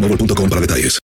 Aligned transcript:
boostmobile.com 0.00 0.48
para 0.48 0.60
detalles. 0.60 0.98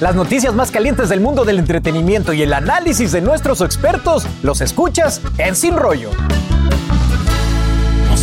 Las 0.00 0.14
noticias 0.14 0.54
más 0.54 0.70
calientes 0.70 1.08
del 1.08 1.20
mundo 1.20 1.44
del 1.44 1.58
entretenimiento 1.58 2.32
y 2.32 2.42
el 2.42 2.52
análisis 2.52 3.10
de 3.10 3.20
nuestros 3.20 3.60
expertos 3.62 4.26
los 4.42 4.60
escuchas 4.60 5.20
en 5.38 5.56
Sin 5.56 5.76
Rollo. 5.76 6.10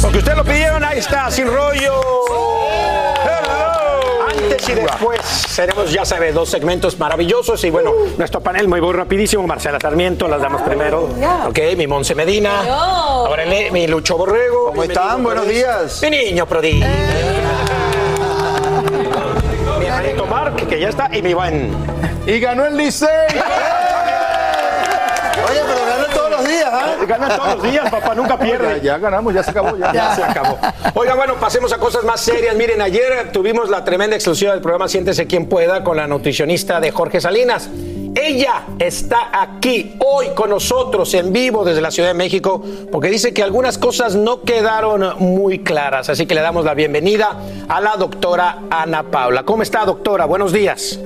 Porque 0.02 0.20
ustedes 0.20 0.38
lo 0.38 0.44
pidieron, 0.44 0.84
ahí 0.84 1.00
está, 1.00 1.32
sin 1.32 1.48
rollo. 1.48 2.00
Hello. 3.24 4.30
Antes 4.30 4.70
y 4.70 4.74
después 4.74 5.20
seremos, 5.22 5.92
ya 5.92 6.06
sabe, 6.06 6.32
dos 6.32 6.50
segmentos 6.50 7.00
maravillosos 7.00 7.64
y 7.64 7.72
bueno, 7.72 7.92
nuestro 8.18 8.40
panel 8.40 8.68
muy, 8.68 8.82
muy 8.82 8.94
rapidísimo. 8.94 9.48
Marcela 9.48 9.80
Sarmiento, 9.80 10.28
las 10.28 10.42
damos 10.42 10.62
primero. 10.62 11.10
Ok, 11.48 11.60
mi 11.76 11.88
Monse 11.88 12.14
Medina. 12.14 12.62
Ahora 12.68 13.46
mi 13.72 13.88
Lucho 13.88 14.18
Borrego. 14.18 14.68
¿Cómo 14.68 14.84
están? 14.84 15.24
Buenos 15.24 15.48
días. 15.48 16.02
Mi 16.04 16.10
niño 16.12 16.46
prodigio. 16.46 16.86
Hermanito 20.06 20.28
Mark, 20.28 20.68
que 20.68 20.80
ya 20.80 20.90
está, 20.90 21.10
y 21.12 21.22
mi 21.24 21.34
buen. 21.34 21.72
Y 22.28 22.40
ganó 22.40 22.66
el 22.66 22.78
Licey. 22.78 23.08
Oye, 25.50 25.62
pero 25.68 25.86
ganan 25.86 26.12
todos 26.14 26.32
los 26.32 26.48
días, 26.48 26.70
¿ah? 26.72 26.96
Ganan 27.08 27.36
todos 27.38 27.56
los 27.56 27.64
días, 27.64 27.90
papá, 27.90 28.14
nunca 28.14 28.38
pierde. 28.38 28.78
Ya, 28.78 28.84
ya 28.84 28.98
ganamos, 29.00 29.34
ya 29.34 29.42
se 29.44 29.50
acabó. 29.52 29.76
Ya, 29.78 29.92
Ya 29.92 30.16
se 30.16 30.24
acabó. 30.24 30.60
Oiga, 30.94 31.16
bueno, 31.16 31.36
pasemos 31.36 31.74
a 31.74 31.80
cosas 31.80 32.04
más 32.04 32.22
serias. 32.22 32.56
Miren, 32.56 32.82
ayer 32.82 33.32
tuvimos 33.32 33.70
la 33.70 33.84
tremenda 33.84 34.16
exclusiva 34.16 34.52
del 34.52 34.62
programa 34.62 34.88
Siéntese 34.88 35.26
quien 35.26 35.48
pueda 35.48 35.84
con 35.84 35.98
la 35.98 36.06
nutricionista 36.08 36.80
de 36.80 36.92
Jorge 36.92 37.20
Salinas. 37.20 37.70
Ella 38.26 38.64
está 38.80 39.30
aquí 39.40 39.98
hoy 40.00 40.30
con 40.34 40.50
nosotros 40.50 41.14
en 41.14 41.32
vivo 41.32 41.64
desde 41.64 41.80
la 41.80 41.92
Ciudad 41.92 42.10
de 42.10 42.16
México 42.16 42.60
porque 42.92 43.10
dice 43.10 43.36
que 43.36 43.44
algunas 43.44 43.78
cosas 43.78 44.16
no 44.16 44.42
quedaron 44.42 45.14
muy 45.20 45.60
claras. 45.60 46.10
Así 46.10 46.26
que 46.26 46.34
le 46.34 46.42
damos 46.42 46.66
la 46.66 46.74
bienvenida 46.74 47.40
a 47.68 47.80
la 47.82 47.98
doctora 47.98 48.64
Ana 48.72 49.04
Paula. 49.12 49.44
¿Cómo 49.44 49.62
está, 49.62 49.86
doctora? 49.86 50.26
Buenos 50.26 50.52
días. 50.52 50.98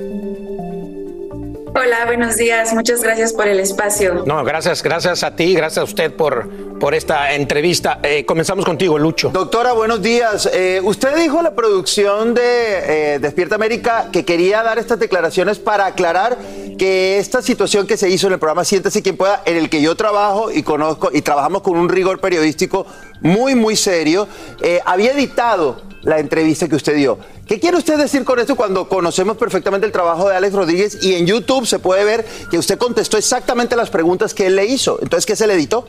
Hola, 1.74 2.04
buenos 2.04 2.36
días. 2.36 2.72
Muchas 2.74 3.02
gracias 3.02 3.32
por 3.32 3.46
el 3.46 3.60
espacio. 3.60 4.24
No, 4.26 4.42
gracias, 4.42 4.82
gracias 4.82 5.22
a 5.22 5.36
ti, 5.36 5.54
gracias 5.54 5.78
a 5.78 5.84
usted 5.84 6.12
por, 6.12 6.48
por 6.78 6.94
esta 6.94 7.32
entrevista. 7.32 8.00
Eh, 8.02 8.24
comenzamos 8.24 8.64
contigo, 8.64 8.98
Lucho. 8.98 9.30
Doctora, 9.30 9.72
buenos 9.72 10.02
días. 10.02 10.50
Eh, 10.52 10.80
usted 10.82 11.14
dijo 11.16 11.38
a 11.38 11.42
la 11.44 11.54
producción 11.54 12.34
de 12.34 13.14
eh, 13.14 13.18
Despierta 13.20 13.54
América 13.54 14.08
que 14.10 14.24
quería 14.24 14.62
dar 14.64 14.78
estas 14.78 14.98
declaraciones 14.98 15.58
para 15.58 15.86
aclarar 15.86 16.38
que 16.80 17.18
esta 17.18 17.42
situación 17.42 17.86
que 17.86 17.98
se 17.98 18.08
hizo 18.08 18.26
en 18.26 18.32
el 18.32 18.38
programa 18.38 18.64
Siéntese 18.64 19.02
quien 19.02 19.14
pueda, 19.14 19.42
en 19.44 19.58
el 19.58 19.68
que 19.68 19.82
yo 19.82 19.94
trabajo 19.96 20.50
y 20.50 20.62
conozco 20.62 21.10
y 21.12 21.20
trabajamos 21.20 21.60
con 21.60 21.76
un 21.76 21.90
rigor 21.90 22.22
periodístico 22.22 22.86
muy, 23.20 23.54
muy 23.54 23.76
serio, 23.76 24.26
eh, 24.62 24.80
había 24.86 25.12
editado 25.12 25.82
la 26.00 26.18
entrevista 26.20 26.68
que 26.70 26.76
usted 26.76 26.96
dio. 26.96 27.18
¿Qué 27.46 27.60
quiere 27.60 27.76
usted 27.76 27.98
decir 27.98 28.24
con 28.24 28.38
esto 28.38 28.56
cuando 28.56 28.88
conocemos 28.88 29.36
perfectamente 29.36 29.84
el 29.84 29.92
trabajo 29.92 30.30
de 30.30 30.36
Alex 30.36 30.54
Rodríguez 30.54 30.98
y 31.02 31.16
en 31.16 31.26
YouTube 31.26 31.66
se 31.66 31.80
puede 31.80 32.02
ver 32.02 32.24
que 32.50 32.56
usted 32.56 32.78
contestó 32.78 33.18
exactamente 33.18 33.76
las 33.76 33.90
preguntas 33.90 34.32
que 34.32 34.46
él 34.46 34.56
le 34.56 34.64
hizo? 34.64 35.00
Entonces, 35.02 35.26
¿qué 35.26 35.36
se 35.36 35.46
le 35.46 35.52
editó? 35.52 35.86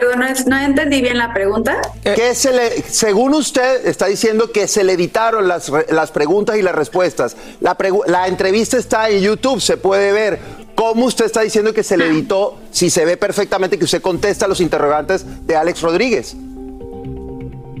Perdón, 0.00 0.24
no, 0.46 0.58
entendí 0.58 1.00
bien 1.00 1.18
la 1.18 1.32
pregunta. 1.32 1.80
Que 2.02 2.34
se 2.34 2.52
le, 2.52 2.82
según 2.82 3.34
usted 3.34 3.86
está 3.86 4.06
diciendo 4.06 4.52
que 4.52 4.68
se 4.68 4.84
le 4.84 4.92
editaron 4.92 5.48
las, 5.48 5.70
las 5.88 6.10
preguntas 6.10 6.56
y 6.56 6.62
las 6.62 6.74
respuestas. 6.74 7.36
La, 7.60 7.76
pregu- 7.78 8.04
la 8.06 8.26
entrevista 8.28 8.76
está 8.76 9.08
en 9.08 9.22
YouTube, 9.22 9.60
se 9.60 9.76
puede 9.76 10.12
ver. 10.12 10.38
¿Cómo 10.74 11.06
usted 11.06 11.24
está 11.24 11.40
diciendo 11.40 11.72
que 11.72 11.82
se 11.82 11.96
le 11.96 12.06
editó 12.08 12.58
si 12.70 12.90
se 12.90 13.06
ve 13.06 13.16
perfectamente 13.16 13.78
que 13.78 13.84
usted 13.84 14.02
contesta 14.02 14.44
a 14.44 14.48
los 14.48 14.60
interrogantes 14.60 15.24
de 15.46 15.56
Alex 15.56 15.80
Rodríguez? 15.80 16.36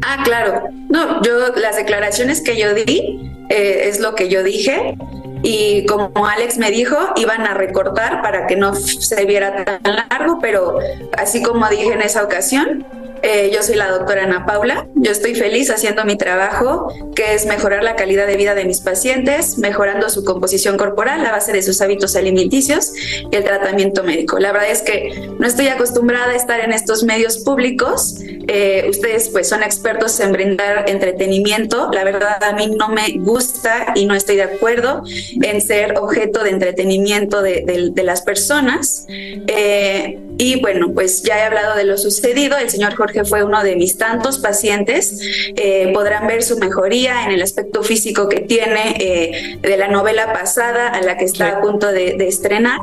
Ah, 0.02 0.22
claro. 0.24 0.62
No, 0.88 1.22
yo 1.22 1.48
las 1.56 1.76
declaraciones 1.76 2.40
que 2.40 2.56
yo 2.56 2.72
di 2.72 3.30
eh, 3.50 3.88
es 3.88 4.00
lo 4.00 4.14
que 4.14 4.28
yo 4.30 4.42
dije 4.42 4.96
y 5.42 5.86
como 5.86 6.26
Alex 6.26 6.58
me 6.58 6.70
dijo, 6.70 6.96
iban 7.16 7.42
a 7.42 7.54
recortar 7.54 8.22
para 8.22 8.46
que 8.46 8.56
no 8.56 8.74
se 8.74 9.24
viera 9.24 9.64
tan 9.64 9.96
largo, 10.08 10.38
pero 10.40 10.78
así 11.16 11.42
como 11.42 11.68
dije 11.68 11.92
en 11.92 12.02
esa 12.02 12.22
ocasión, 12.22 12.86
eh, 13.22 13.50
yo 13.52 13.62
soy 13.62 13.76
la 13.76 13.88
doctora 13.90 14.24
Ana 14.24 14.46
Paula, 14.46 14.86
yo 14.94 15.10
estoy 15.12 15.34
feliz 15.34 15.70
haciendo 15.70 16.04
mi 16.04 16.16
trabajo, 16.16 16.92
que 17.14 17.34
es 17.34 17.46
mejorar 17.46 17.82
la 17.82 17.96
calidad 17.96 18.26
de 18.26 18.36
vida 18.36 18.54
de 18.54 18.64
mis 18.64 18.80
pacientes, 18.80 19.58
mejorando 19.58 20.08
su 20.10 20.24
composición 20.24 20.76
corporal 20.76 21.24
a 21.24 21.32
base 21.32 21.52
de 21.52 21.62
sus 21.62 21.80
hábitos 21.80 22.16
alimenticios 22.16 22.92
y 23.30 23.34
el 23.36 23.44
tratamiento 23.44 24.02
médico. 24.02 24.38
La 24.38 24.52
verdad 24.52 24.70
es 24.70 24.82
que 24.82 25.28
no 25.38 25.46
estoy 25.46 25.68
acostumbrada 25.68 26.32
a 26.32 26.36
estar 26.36 26.60
en 26.60 26.72
estos 26.72 27.04
medios 27.04 27.38
públicos. 27.38 28.16
Eh, 28.48 28.86
ustedes 28.88 29.28
pues 29.30 29.48
son 29.48 29.62
expertos 29.62 30.18
en 30.20 30.32
brindar 30.32 30.88
entretenimiento. 30.88 31.90
La 31.92 32.04
verdad 32.04 32.42
a 32.42 32.52
mí 32.52 32.68
no 32.76 32.88
me 32.88 33.14
gusta 33.18 33.92
y 33.94 34.06
no 34.06 34.14
estoy 34.14 34.36
de 34.36 34.42
acuerdo 34.44 35.02
en 35.42 35.60
ser 35.60 35.98
objeto 35.98 36.44
de 36.44 36.50
entretenimiento 36.50 37.42
de, 37.42 37.62
de- 37.66 37.90
de 37.92 38.02
las 38.02 38.22
personas. 38.22 39.06
Eh, 39.08 40.18
y 40.38 40.60
bueno, 40.60 40.92
pues 40.92 41.22
ya 41.22 41.38
he 41.38 41.42
hablado 41.42 41.74
de 41.76 41.84
lo 41.84 41.96
sucedido. 41.96 42.56
El 42.58 42.68
señor 42.70 42.94
Jorge 42.94 43.05
fue 43.24 43.44
uno 43.44 43.62
de 43.62 43.76
mis 43.76 43.96
tantos 43.98 44.38
pacientes. 44.38 45.20
Eh, 45.56 45.90
podrán 45.94 46.26
ver 46.26 46.42
su 46.42 46.58
mejoría 46.58 47.24
en 47.24 47.32
el 47.32 47.42
aspecto 47.42 47.82
físico 47.82 48.28
que 48.28 48.40
tiene 48.40 48.96
eh, 48.98 49.58
de 49.60 49.76
la 49.76 49.88
novela 49.88 50.32
pasada 50.32 50.88
a 50.88 51.00
la 51.02 51.16
que 51.16 51.24
está 51.24 51.58
a 51.58 51.60
punto 51.60 51.92
de, 51.92 52.14
de 52.16 52.28
estrenar. 52.28 52.80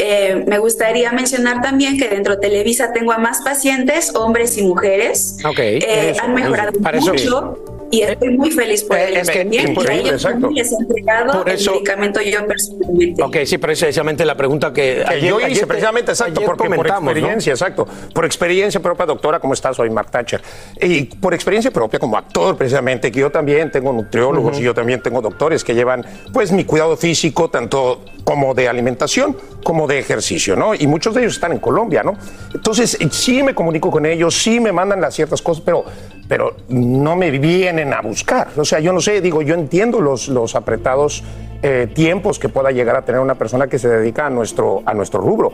Eh, 0.00 0.44
me 0.46 0.58
gustaría 0.58 1.10
mencionar 1.12 1.60
también 1.60 1.98
que 1.98 2.08
dentro 2.08 2.34
de 2.36 2.40
Televisa 2.40 2.92
tengo 2.92 3.12
a 3.12 3.18
más 3.18 3.40
pacientes, 3.42 4.14
hombres 4.14 4.56
y 4.58 4.62
mujeres. 4.62 5.36
Ok. 5.44 5.58
Eso, 5.58 6.22
han 6.22 6.34
mejorado 6.34 6.70
eso. 6.70 6.80
Para 6.80 6.98
eso- 6.98 7.12
mucho. 7.12 7.77
Y 7.90 8.02
estoy 8.02 8.36
muy 8.36 8.50
feliz 8.50 8.84
por 8.84 8.96
Eh, 8.98 9.08
él. 9.08 9.16
es 9.16 9.30
que 9.30 9.40
él 9.42 10.08
exacto. 10.08 10.50
les 10.50 10.72
he 10.72 10.76
entregado 10.76 11.38
Por 11.42 11.48
eso- 11.48 11.70
el 11.70 11.74
medicamento 11.76 12.20
yo 12.20 12.46
personalmente. 12.46 13.22
Ok, 13.22 13.36
sí, 13.46 13.58
precisamente 13.58 14.24
la 14.24 14.36
pregunta 14.36 14.72
que, 14.72 15.04
Que 15.08 15.20
yo 15.20 15.36
hice 15.38 15.46
ayer 15.46 15.60
te- 15.60 15.66
precisamente, 15.66 16.12
exacto, 16.12 16.40
ayer 16.40 16.46
porque 16.46 16.68
por 16.70 16.86
experiencia, 16.86 17.52
exacto, 17.52 17.86
por 18.14 18.24
experiencia 18.24 18.80
propia, 18.80 19.06
doctora, 19.06 19.40
¿cómo 19.40 19.54
estás? 19.54 19.76
Soy 19.76 19.90
Mark 19.90 20.10
Thatcher. 20.10 20.40
Y 20.80 21.04
por 21.04 21.34
experiencia 21.34 21.70
propia 21.70 21.98
como 21.98 22.16
actor, 22.16 22.56
precisamente, 22.56 23.10
que 23.12 23.20
yo 23.20 23.30
también 23.30 23.70
tengo 23.70 23.92
nutriólogos 23.92 24.58
y 24.58 24.62
yo 24.62 24.74
también 24.74 25.00
tengo 25.02 25.20
doctores 25.20 25.64
que 25.64 25.74
llevan, 25.74 26.04
pues, 26.32 26.52
mi 26.52 26.64
cuidado 26.64 26.96
físico, 26.96 27.48
tanto 27.48 28.04
como 28.24 28.54
de 28.54 28.68
alimentación 28.68 29.36
como 29.64 29.86
de 29.86 29.98
ejercicio, 29.98 30.54
¿no? 30.56 30.74
Y 30.74 30.86
muchos 30.86 31.14
de 31.14 31.22
ellos 31.22 31.34
están 31.34 31.52
en 31.52 31.58
Colombia, 31.58 32.02
¿no? 32.02 32.14
Entonces, 32.54 32.96
sí 33.10 33.42
me 33.42 33.54
comunico 33.54 33.90
con 33.90 34.06
ellos, 34.06 34.34
sí 34.36 34.60
me 34.60 34.72
mandan 34.72 35.00
las 35.00 35.14
ciertas 35.14 35.42
cosas, 35.42 35.62
pero, 35.64 35.84
pero 36.28 36.56
no 36.68 37.16
me 37.16 37.30
vienen 37.78 37.94
a 37.94 38.00
buscar. 38.00 38.48
O 38.56 38.64
sea, 38.64 38.80
yo 38.80 38.92
no 38.92 39.00
sé, 39.00 39.20
digo, 39.20 39.42
yo 39.42 39.54
entiendo 39.54 40.00
los, 40.00 40.28
los 40.28 40.54
apretados 40.54 41.22
eh, 41.62 41.88
tiempos 41.94 42.38
que 42.38 42.48
pueda 42.48 42.70
llegar 42.70 42.96
a 42.96 43.02
tener 43.02 43.20
una 43.20 43.34
persona 43.34 43.66
que 43.66 43.78
se 43.78 43.88
dedica 43.88 44.26
a 44.26 44.30
nuestro, 44.30 44.82
a 44.84 44.94
nuestro 44.94 45.20
rubro. 45.20 45.52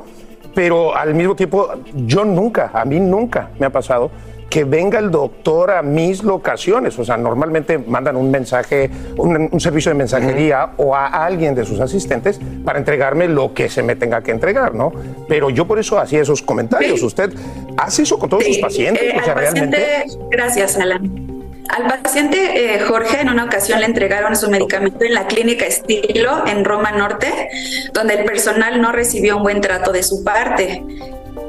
Pero 0.54 0.96
al 0.96 1.14
mismo 1.14 1.34
tiempo, 1.34 1.68
yo 1.94 2.24
nunca, 2.24 2.70
a 2.72 2.84
mí 2.84 3.00
nunca 3.00 3.50
me 3.58 3.66
ha 3.66 3.70
pasado 3.70 4.10
que 4.48 4.62
venga 4.62 5.00
el 5.00 5.10
doctor 5.10 5.72
a 5.72 5.82
mis 5.82 6.22
locaciones. 6.22 6.96
O 6.98 7.04
sea, 7.04 7.16
normalmente 7.16 7.76
mandan 7.76 8.14
un 8.14 8.30
mensaje, 8.30 8.88
un, 9.16 9.48
un 9.50 9.60
servicio 9.60 9.90
de 9.90 9.96
mensajería 9.96 10.74
o 10.76 10.94
a 10.94 11.06
alguien 11.06 11.56
de 11.56 11.64
sus 11.64 11.80
asistentes 11.80 12.40
para 12.64 12.78
entregarme 12.78 13.26
lo 13.26 13.52
que 13.52 13.68
se 13.68 13.82
me 13.82 13.96
tenga 13.96 14.22
que 14.22 14.30
entregar, 14.30 14.74
¿no? 14.74 14.92
Pero 15.28 15.50
yo 15.50 15.66
por 15.66 15.80
eso 15.80 15.98
hacía 15.98 16.22
esos 16.22 16.40
comentarios. 16.40 17.02
¿Usted 17.02 17.32
hace 17.76 18.02
eso 18.02 18.16
con 18.16 18.28
todos 18.28 18.44
sus 18.44 18.58
pacientes? 18.58 19.02
Eh, 19.02 19.16
o 19.20 19.24
sea, 19.24 19.32
al 19.32 19.44
paciente, 19.44 19.76
realmente. 19.76 20.18
gracias, 20.30 20.78
Alan. 20.78 21.33
Al 21.68 21.86
paciente 22.02 22.74
eh, 22.74 22.80
Jorge 22.80 23.20
en 23.20 23.30
una 23.30 23.44
ocasión 23.44 23.80
le 23.80 23.86
entregaron 23.86 24.36
su 24.36 24.50
medicamento 24.50 25.04
en 25.04 25.14
la 25.14 25.26
clínica 25.26 25.66
Estilo 25.66 26.44
en 26.46 26.64
Roma 26.64 26.92
Norte, 26.92 27.48
donde 27.92 28.14
el 28.14 28.24
personal 28.24 28.80
no 28.80 28.92
recibió 28.92 29.38
un 29.38 29.42
buen 29.42 29.60
trato 29.60 29.90
de 29.92 30.02
su 30.02 30.22
parte. 30.22 30.84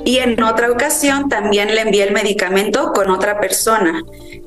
Y 0.06 0.20
en 0.20 0.42
otra 0.42 0.72
ocasión 0.72 1.30
también 1.30 1.74
le 1.74 1.82
envié 1.82 2.04
el 2.04 2.14
medicamento 2.14 2.94
con 2.94 3.10
otra 3.10 3.40
persona. 3.40 4.04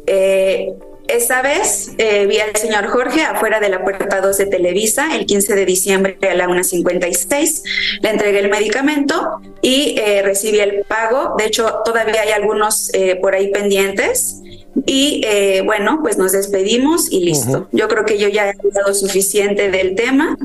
Eh, 0.07 0.73
esa 1.09 1.43
vez 1.43 1.93
eh, 1.99 2.27
vi 2.27 2.39
al 2.39 2.55
señor 2.55 2.87
Jorge 2.87 3.23
afuera 3.23 3.61
de 3.61 3.69
la 3.69 3.83
puerta 3.83 4.21
2 4.21 4.37
de 4.37 4.47
Televisa 4.47 5.17
el 5.17 5.27
15 5.27 5.55
de 5.55 5.65
diciembre 5.65 6.19
a 6.31 6.35
la 6.35 6.47
1.56. 6.47 7.63
Le 8.03 8.11
entregué 8.11 8.39
el 8.39 8.51
medicamento 8.51 9.41
y 9.61 9.99
eh, 9.99 10.23
recibí 10.23 10.61
el 10.61 10.85
pago. 10.87 11.35
De 11.37 11.47
hecho, 11.47 11.81
todavía 11.85 12.23
hay 12.23 12.31
algunos 12.31 12.91
por 13.21 13.35
ahí 13.35 13.51
pendientes. 13.51 14.43
Y 14.87 15.23
eh, 15.25 15.63
bueno, 15.65 15.99
pues 16.03 16.19
nos 16.19 16.33
despedimos 16.33 17.11
y 17.11 17.21
listo. 17.21 17.69
Yo 17.73 17.89
creo 17.89 18.05
que 18.05 18.19
yo 18.19 18.29
ya 18.29 18.47
he 18.47 18.51
hablado 18.51 18.95
suficiente 18.95 19.71
del 19.71 19.95
tema 19.95 20.37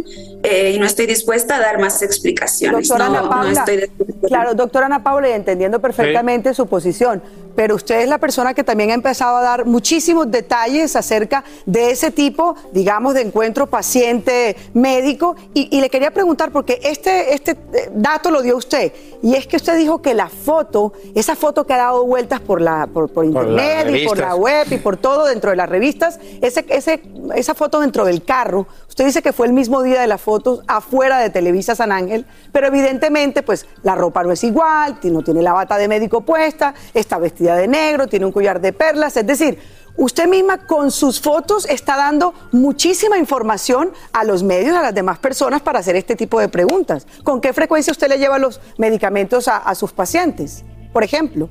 eh, 0.43 0.73
y 0.75 0.79
no 0.79 0.85
estoy 0.85 1.05
dispuesta 1.05 1.55
a 1.55 1.59
dar 1.59 1.79
más 1.79 2.01
explicaciones. 2.01 2.87
Doctora 2.87 3.09
no, 3.09 3.11
Ana 3.11 3.21
no 3.23 3.29
Paula, 3.29 3.59
estoy 3.59 3.77
dispuesta. 3.77 4.27
claro, 4.27 4.53
doctora 4.53 4.85
Ana 4.87 5.03
Paula, 5.03 5.29
y 5.29 5.33
entendiendo 5.33 5.79
perfectamente 5.79 6.53
su 6.53 6.67
posición, 6.67 7.21
pero 7.55 7.75
usted 7.75 8.01
es 8.01 8.09
la 8.09 8.17
persona 8.17 8.53
que 8.53 8.63
también 8.63 8.89
ha 8.91 8.95
empezado 8.95 9.37
a 9.37 9.41
dar 9.41 9.65
muchísimos 9.65 10.29
detalles 10.29 10.95
acerca 10.95 11.43
de 11.65 11.91
ese 11.91 12.11
tipo, 12.11 12.55
digamos, 12.71 13.13
de 13.13 13.21
encuentro 13.21 13.67
paciente-médico, 13.67 15.35
y, 15.53 15.69
y 15.75 15.81
le 15.81 15.89
quería 15.89 16.11
preguntar, 16.11 16.51
porque 16.51 16.79
este, 16.83 17.33
este 17.33 17.51
eh, 17.51 17.89
dato 17.93 18.31
lo 18.31 18.41
dio 18.41 18.57
usted, 18.57 18.91
y 19.21 19.35
es 19.35 19.47
que 19.47 19.57
usted 19.57 19.77
dijo 19.77 20.01
que 20.01 20.13
la 20.13 20.27
foto, 20.27 20.93
esa 21.15 21.35
foto 21.35 21.65
que 21.65 21.73
ha 21.73 21.77
dado 21.77 22.05
vueltas 22.05 22.41
por, 22.41 22.59
la, 22.59 22.87
por, 22.87 23.09
por 23.09 23.23
internet 23.23 23.87
y 23.93 24.05
por 24.05 24.22
la 24.23 24.35
web 24.35 24.67
y 24.71 24.77
por 24.77 24.97
todo 24.97 25.25
dentro 25.25 25.51
de 25.51 25.55
las 25.55 25.69
revistas, 25.69 26.19
ese, 26.41 26.65
ese, 26.69 27.01
esa 27.35 27.53
foto 27.53 27.79
dentro 27.79 28.05
del 28.05 28.23
carro, 28.23 28.67
usted 28.87 29.05
dice 29.05 29.21
que 29.21 29.33
fue 29.33 29.47
el 29.47 29.53
mismo 29.53 29.83
día 29.83 30.01
de 30.01 30.07
las 30.07 30.21
fotos 30.21 30.61
afuera 30.67 31.19
de 31.19 31.29
Televisa 31.29 31.75
San 31.75 31.91
Ángel, 31.91 32.25
pero 32.51 32.67
evidentemente 32.67 33.43
pues 33.43 33.65
la 33.83 33.95
ropa 33.95 34.23
no 34.23 34.31
es 34.31 34.43
igual, 34.43 34.99
no 35.03 35.21
tiene 35.21 35.41
la 35.41 35.53
bata 35.53 35.77
de 35.77 35.87
médico 35.87 36.21
puesta, 36.21 36.73
está 36.93 37.17
vestida 37.17 37.55
de 37.55 37.67
negro, 37.67 38.07
tiene 38.07 38.25
un 38.25 38.31
collar 38.31 38.59
de 38.61 38.73
perlas, 38.73 39.17
es 39.17 39.25
decir, 39.25 39.59
usted 39.95 40.27
misma 40.27 40.65
con 40.65 40.91
sus 40.91 41.21
fotos 41.21 41.65
está 41.69 41.95
dando 41.95 42.33
muchísima 42.51 43.17
información 43.17 43.91
a 44.11 44.23
los 44.23 44.43
medios, 44.43 44.75
a 44.75 44.81
las 44.81 44.95
demás 44.95 45.19
personas 45.19 45.61
para 45.61 45.79
hacer 45.79 45.95
este 45.95 46.15
tipo 46.15 46.39
de 46.39 46.49
preguntas. 46.49 47.05
¿Con 47.23 47.41
qué 47.41 47.53
frecuencia 47.53 47.91
usted 47.91 48.09
le 48.09 48.17
lleva 48.17 48.39
los 48.39 48.59
medicamentos 48.77 49.47
a, 49.47 49.57
a 49.57 49.75
sus 49.75 49.93
pacientes, 49.93 50.63
por 50.91 51.03
ejemplo? 51.03 51.49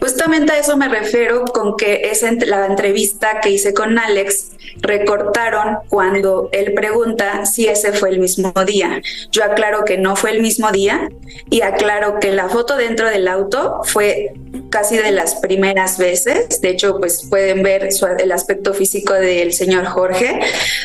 Justamente 0.00 0.52
a 0.52 0.58
eso 0.58 0.76
me 0.76 0.88
refiero 0.88 1.44
con 1.44 1.76
que 1.76 2.10
ent- 2.12 2.44
la 2.46 2.66
entrevista 2.66 3.40
que 3.40 3.50
hice 3.50 3.72
con 3.72 3.98
Alex 3.98 4.48
recortaron 4.80 5.78
cuando 5.88 6.48
él 6.52 6.72
pregunta 6.74 7.46
si 7.46 7.66
ese 7.68 7.92
fue 7.92 8.10
el 8.10 8.18
mismo 8.18 8.52
día. 8.66 9.00
Yo 9.30 9.44
aclaro 9.44 9.84
que 9.84 9.98
no 9.98 10.16
fue 10.16 10.30
el 10.32 10.42
mismo 10.42 10.72
día 10.72 11.08
y 11.50 11.60
aclaro 11.62 12.18
que 12.20 12.32
la 12.32 12.48
foto 12.48 12.76
dentro 12.76 13.08
del 13.10 13.28
auto 13.28 13.80
fue 13.84 14.32
casi 14.70 14.96
de 14.96 15.12
las 15.12 15.36
primeras 15.36 15.98
veces. 15.98 16.60
De 16.60 16.70
hecho, 16.70 16.98
pues 16.98 17.26
pueden 17.28 17.62
ver 17.62 17.92
su- 17.92 18.06
el 18.06 18.32
aspecto 18.32 18.74
físico 18.74 19.12
del 19.14 19.52
señor 19.52 19.84
Jorge, 19.86 20.40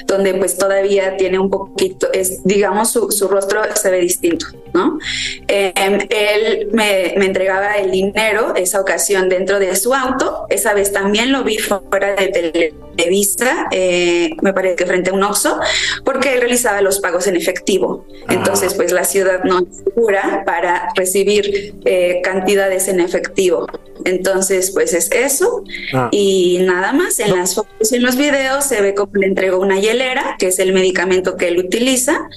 donde 0.05 0.33
pues 0.35 0.57
todavía 0.57 1.17
tiene 1.17 1.39
un 1.39 1.49
poquito, 1.49 2.11
es, 2.13 2.43
digamos, 2.43 2.91
su, 2.91 3.09
su 3.11 3.27
rostro 3.27 3.61
se 3.75 3.89
ve 3.89 3.99
distinto, 3.99 4.45
¿no? 4.73 4.99
Eh, 5.47 5.73
él 6.09 6.69
me, 6.71 7.13
me 7.17 7.25
entregaba 7.25 7.73
el 7.77 7.89
dinero 7.91 8.53
esa 8.55 8.79
ocasión 8.81 9.06
dentro 9.07 9.59
de 9.59 9.75
su 9.75 9.93
auto. 9.93 10.45
Esa 10.49 10.73
vez 10.73 10.91
también 10.91 11.31
lo 11.31 11.43
vi 11.43 11.57
fuera 11.57 12.15
de 12.15 12.27
Televisa, 12.27 13.67
eh, 13.71 14.31
me 14.41 14.53
parece 14.53 14.75
que 14.75 14.85
frente 14.85 15.09
a 15.09 15.13
un 15.13 15.23
Oxxo, 15.23 15.59
porque 16.03 16.33
él 16.33 16.41
realizaba 16.41 16.81
los 16.81 16.99
pagos 16.99 17.27
en 17.27 17.35
efectivo. 17.35 18.05
Entonces, 18.29 18.73
pues 18.73 18.91
la 18.91 19.03
ciudad 19.03 19.43
no 19.43 19.59
es 19.59 19.77
segura 19.83 20.43
para 20.45 20.89
recibir 20.95 21.75
eh, 21.85 22.21
cantidades 22.23 22.87
en 22.87 22.99
efectivo. 22.99 23.67
Entonces, 24.05 24.71
pues 24.71 24.93
es 24.93 25.11
eso. 25.11 25.63
Ah. 25.93 26.09
Y 26.11 26.59
nada 26.61 26.93
más, 26.93 27.19
en 27.19 27.35
las 27.35 27.55
fotos 27.55 27.91
y 27.91 27.95
en 27.95 28.03
los 28.03 28.15
videos 28.15 28.63
se 28.63 28.81
ve 28.81 28.93
cómo 28.93 29.11
le 29.15 29.27
entregó 29.27 29.59
una 29.59 29.79
hielera, 29.79 30.35
que 30.39 30.47
es 30.47 30.59
el 30.59 30.73
medicamento 30.73 31.35
que 31.35 31.49
él 31.49 31.59
utiliza, 31.59 32.27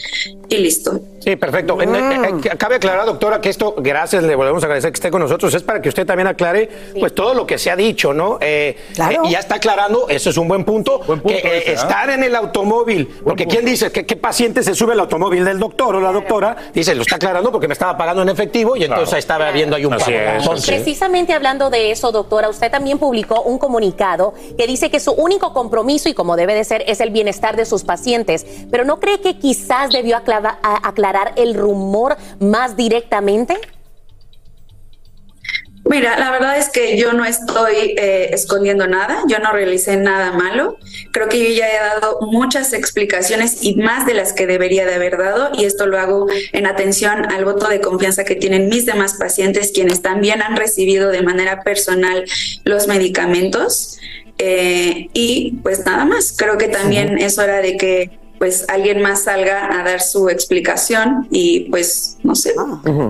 y 0.49 0.59
listo. 0.59 1.01
Sí, 1.21 1.37
perfecto. 1.37 1.81
Eh, 1.81 1.87
eh, 1.87 2.57
cabe 2.59 2.77
aclarar, 2.77 3.07
doctora, 3.07 3.41
que 3.41 3.51
esto, 3.51 3.75
gracias, 3.79 4.25
le 4.25 4.35
volvemos 4.35 4.63
a 4.63 4.67
agradecer 4.67 4.91
que 4.91 4.97
esté 4.97 5.11
con 5.11 5.21
nosotros, 5.21 5.55
es 5.55 5.63
para 5.63 5.81
que 5.81 5.89
usted 5.89 6.05
también 6.07 6.27
aclare 6.27 6.50
pues 6.99 7.15
todo 7.15 7.35
lo 7.35 7.47
que 7.47 7.59
se 7.59 7.71
ha 7.71 7.77
dicho, 7.77 8.13
¿no? 8.13 8.39
Eh, 8.41 8.77
eh, 8.99 9.19
y 9.25 9.31
ya 9.31 9.39
está 9.39 9.57
aclarando, 9.57 10.09
eso 10.09 10.31
es 10.31 10.37
un 10.37 10.49
buen 10.49 10.65
punto, 10.65 11.01
que 11.27 11.35
eh, 11.35 11.59
ese, 11.59 11.71
¿ah? 11.71 11.75
estar 11.75 12.11
en 12.11 12.23
el 12.23 12.35
automóvil, 12.35 13.09
porque 13.25 13.47
¿quién 13.47 13.65
dice 13.65 13.91
que 13.91 14.07
qué 14.07 14.17
paciente 14.17 14.63
se 14.63 14.75
sube 14.75 14.93
al 14.93 15.01
automóvil 15.01 15.45
del 15.45 15.59
doctor 15.59 15.97
o 15.97 16.01
la 16.01 16.13
doctora? 16.13 16.57
Dice, 16.73 16.95
lo 16.95 17.03
está 17.03 17.17
aclarando 17.17 17.51
porque 17.53 17.69
me 17.69 17.75
estaba 17.75 17.97
pagando 17.97 18.23
en 18.23 18.29
efectivo 18.29 18.77
y 18.77 18.85
entonces 18.85 19.09
Claro. 19.09 19.19
estaba 19.19 19.51
viendo 19.51 19.77
ahí 19.77 19.85
un 19.85 19.95
Así 19.95 20.13
pago. 20.13 20.55
Precisamente 20.67 21.33
hablando 21.33 21.71
de 21.71 21.91
eso, 21.91 22.13
doctora, 22.13 22.49
usted 22.49 22.71
también 22.71 22.99
publicó 22.99 23.43
un 23.43 23.59
comunicado 23.59 24.35
que 24.57 24.67
dice 24.67 24.91
que 24.91 25.01
su 25.01 25.13
único 25.13 25.53
compromiso, 25.53 26.09
y 26.09 26.15
como 26.15 26.37
debe 26.37 26.55
de 26.55 26.65
ser, 26.65 26.85
es 26.87 27.01
el 27.01 27.11
bienestar 27.11 27.57
de 27.57 27.65
sus 27.65 27.85
pacientes. 27.85 28.47
Pero 28.71 28.85
¿no 28.85 29.01
cree 29.01 29.21
que 29.21 29.39
quizás 29.39 29.91
debió 29.91 30.17
aclarar 30.17 31.33
el 31.37 31.55
rumor 31.55 32.17
más 32.39 32.77
directamente? 32.77 33.59
Mira, 35.85 36.19
la 36.19 36.31
verdad 36.31 36.59
es 36.59 36.69
que 36.69 36.99
yo 36.99 37.15
no 37.15 37.25
estoy 37.25 37.95
eh, 37.97 38.31
escondiendo 38.33 38.87
nada, 38.87 39.23
yo 39.27 39.39
no 39.39 39.51
realicé 39.51 39.97
nada 39.97 40.31
malo. 40.33 40.79
Creo 41.11 41.29
que 41.29 41.39
yo 41.39 41.59
ya 41.59 41.69
he 41.69 41.79
dado 41.79 42.19
muchas 42.21 42.75
explicaciones 42.75 43.65
y 43.65 43.77
más 43.77 44.05
de 44.07 44.15
las 44.15 44.35
que 44.35 44.47
debería 44.47 44.85
de 44.85 44.95
haber 44.95 45.17
dado 45.17 45.51
y 45.55 45.65
esto 45.65 45.87
lo 45.87 45.99
hago 45.99 46.27
en 46.53 46.67
atención 46.67 47.33
al 47.33 47.45
voto 47.45 47.69
de 47.69 47.81
confianza 47.81 48.25
que 48.25 48.37
tienen 48.37 48.69
mis 48.69 48.85
demás 48.85 49.15
pacientes, 49.15 49.73
quienes 49.73 50.03
también 50.03 50.43
han 50.43 50.57
recibido 50.57 51.11
de 51.11 51.23
manera 51.23 51.63
personal 51.63 52.25
los 52.65 52.87
medicamentos. 52.87 53.99
Eh, 54.39 55.09
y 55.13 55.59
pues 55.63 55.85
nada 55.85 56.05
más, 56.05 56.35
creo 56.37 56.57
que 56.57 56.69
también 56.69 57.19
es 57.19 57.39
hora 57.39 57.61
de 57.63 57.77
que 57.77 58.20
pues 58.41 58.65
alguien 58.71 59.03
más 59.03 59.25
salga 59.25 59.79
a 59.79 59.85
dar 59.85 60.01
su 60.01 60.31
explicación 60.31 61.29
y 61.31 61.69
pues 61.69 62.17
no 62.23 62.35
sé. 62.35 62.55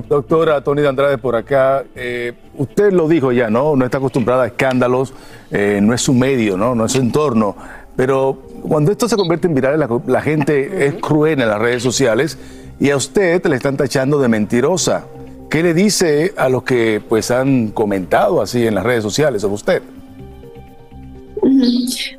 Doctora 0.09 0.61
Tony 0.61 0.83
de 0.83 0.89
Andrade 0.89 1.19
por 1.19 1.37
acá, 1.37 1.85
eh, 1.95 2.33
usted 2.57 2.93
lo 2.93 3.07
dijo 3.07 3.31
ya, 3.31 3.49
¿no? 3.49 3.77
No 3.77 3.85
está 3.85 3.99
acostumbrada 3.99 4.43
a 4.43 4.47
escándalos, 4.49 5.15
eh, 5.53 5.79
no 5.81 5.95
es 5.95 6.03
su 6.03 6.15
medio, 6.15 6.57
¿no? 6.57 6.75
No 6.75 6.85
es 6.85 6.91
su 6.91 6.99
entorno. 6.99 7.55
Pero 7.95 8.43
cuando 8.63 8.91
esto 8.91 9.09
se 9.09 9.15
convierte 9.15 9.47
en 9.47 9.55
viral, 9.55 9.79
la, 9.79 9.89
la 10.05 10.21
gente 10.21 10.87
es 10.87 10.95
cruel 10.95 11.41
en 11.41 11.49
las 11.49 11.61
redes 11.61 11.85
sociales 11.85 12.37
y 12.81 12.91
a 12.91 12.97
usted 12.97 13.47
le 13.47 13.55
están 13.55 13.77
tachando 13.77 14.19
de 14.19 14.27
mentirosa. 14.27 15.05
¿Qué 15.49 15.63
le 15.63 15.75
dice 15.75 16.35
a 16.37 16.49
los 16.49 16.65
que 16.65 17.01
pues 17.09 17.31
han 17.31 17.69
comentado 17.69 18.43
así 18.43 18.67
en 18.67 18.75
las 18.75 18.83
redes 18.83 19.05
sociales 19.05 19.43
sobre 19.43 19.55
usted? 19.55 19.83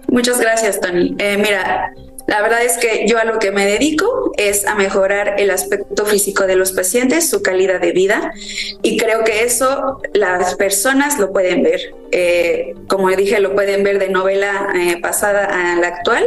Muchas 0.08 0.40
gracias, 0.40 0.80
Tony. 0.80 1.14
Eh, 1.20 1.36
mira, 1.38 1.92
La 2.32 2.42
verdad 2.42 2.64
es 2.64 2.78
que 2.78 3.06
yo 3.10 3.20
a 3.20 3.26
lo 3.26 3.40
que 3.40 3.52
me 3.52 3.66
dedico 3.66 4.32
es 4.38 4.66
a 4.66 4.76
mejorar 4.76 5.36
el 5.38 5.50
aspecto 5.50 6.06
físico 6.06 6.48
de 6.48 6.56
los 6.56 6.72
pacientes, 6.72 7.30
su 7.30 7.42
calidad 7.42 7.82
de 7.82 7.92
vida, 7.92 8.32
y 8.82 8.96
creo 8.96 9.26
que 9.26 9.44
eso 9.44 10.00
las 10.14 10.56
personas 10.56 11.20
lo 11.20 11.34
pueden 11.34 11.62
ver. 11.62 11.94
Eh, 12.14 12.74
como 12.88 13.10
dije, 13.10 13.42
lo 13.42 13.54
pueden 13.54 13.84
ver 13.84 14.00
de 14.00 14.08
novela 14.08 14.70
eh, 14.74 15.02
pasada 15.02 15.74
a 15.74 15.76
la 15.76 15.88
actual. 15.90 16.26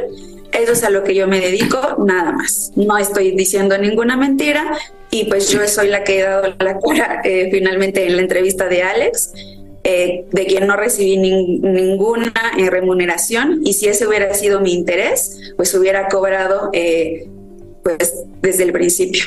Eso 0.52 0.72
es 0.72 0.84
a 0.84 0.90
lo 0.90 1.04
que 1.04 1.14
yo 1.14 1.26
me 1.26 1.40
dedico, 1.40 1.80
nada 2.04 2.32
más. 2.32 2.72
No 2.76 2.98
estoy 2.98 3.30
diciendo 3.30 3.78
ninguna 3.78 4.18
mentira 4.18 4.76
y 5.10 5.24
pues 5.24 5.48
yo 5.48 5.66
soy 5.66 5.88
la 5.88 6.04
que 6.04 6.18
he 6.18 6.22
dado 6.22 6.54
la 6.58 6.78
cara 6.80 7.22
eh, 7.24 7.48
finalmente 7.50 8.06
en 8.06 8.16
la 8.16 8.22
entrevista 8.22 8.68
de 8.68 8.82
Alex. 8.82 9.32
Eh, 9.86 10.24
de 10.32 10.46
quien 10.46 10.66
no 10.66 10.76
recibí 10.76 11.18
nin- 11.18 11.60
ninguna 11.60 12.32
eh, 12.58 12.70
remuneración 12.70 13.60
y 13.64 13.74
si 13.74 13.86
ese 13.86 14.06
hubiera 14.06 14.32
sido 14.32 14.60
mi 14.60 14.72
interés, 14.72 15.52
pues 15.56 15.74
hubiera 15.74 16.08
cobrado 16.08 16.70
eh, 16.72 17.26
pues 17.82 18.14
desde 18.40 18.62
el 18.62 18.72
principio. 18.72 19.24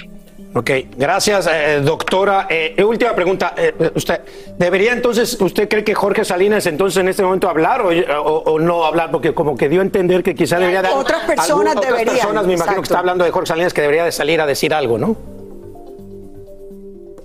Ok, 0.56 0.72
gracias, 0.98 1.48
eh, 1.54 1.82
doctora. 1.84 2.48
Eh, 2.50 2.84
última 2.84 3.14
pregunta. 3.14 3.54
eh, 3.56 3.72
usted 3.94 4.22
¿Debería 4.58 4.94
entonces, 4.94 5.40
usted 5.40 5.70
cree 5.70 5.84
que 5.84 5.94
Jorge 5.94 6.26
Salinas 6.26 6.66
entonces 6.66 7.00
en 7.00 7.10
este 7.10 7.22
momento 7.22 7.48
hablar 7.48 7.82
o, 7.84 7.90
o- 7.90 8.54
o 8.54 8.60
no 8.60 8.84
hablar? 8.84 9.12
Porque 9.12 9.36
como 9.36 9.56
que 9.56 9.70
dio 9.70 9.82
a 9.82 9.84
entender 9.84 10.24
que 10.24 10.34
quizá 10.34 10.58
debería 10.58 10.82
de... 10.82 10.90
Otras 10.90 11.22
personas 11.26 11.50
algún- 11.52 11.68
otras 11.68 11.86
deberían, 11.86 12.16
personas, 12.16 12.48
me 12.48 12.54
imagino 12.56 12.78
que 12.78 12.82
está 12.88 12.98
hablando 12.98 13.24
de 13.26 13.30
Jorge 13.30 13.46
Salinas, 13.50 13.74
que 13.76 13.82
debería 13.82 14.06
de 14.06 14.12
salir 14.12 14.42
a 14.42 14.48
decir 14.48 14.74
algo, 14.74 14.98
¿no? 14.98 15.16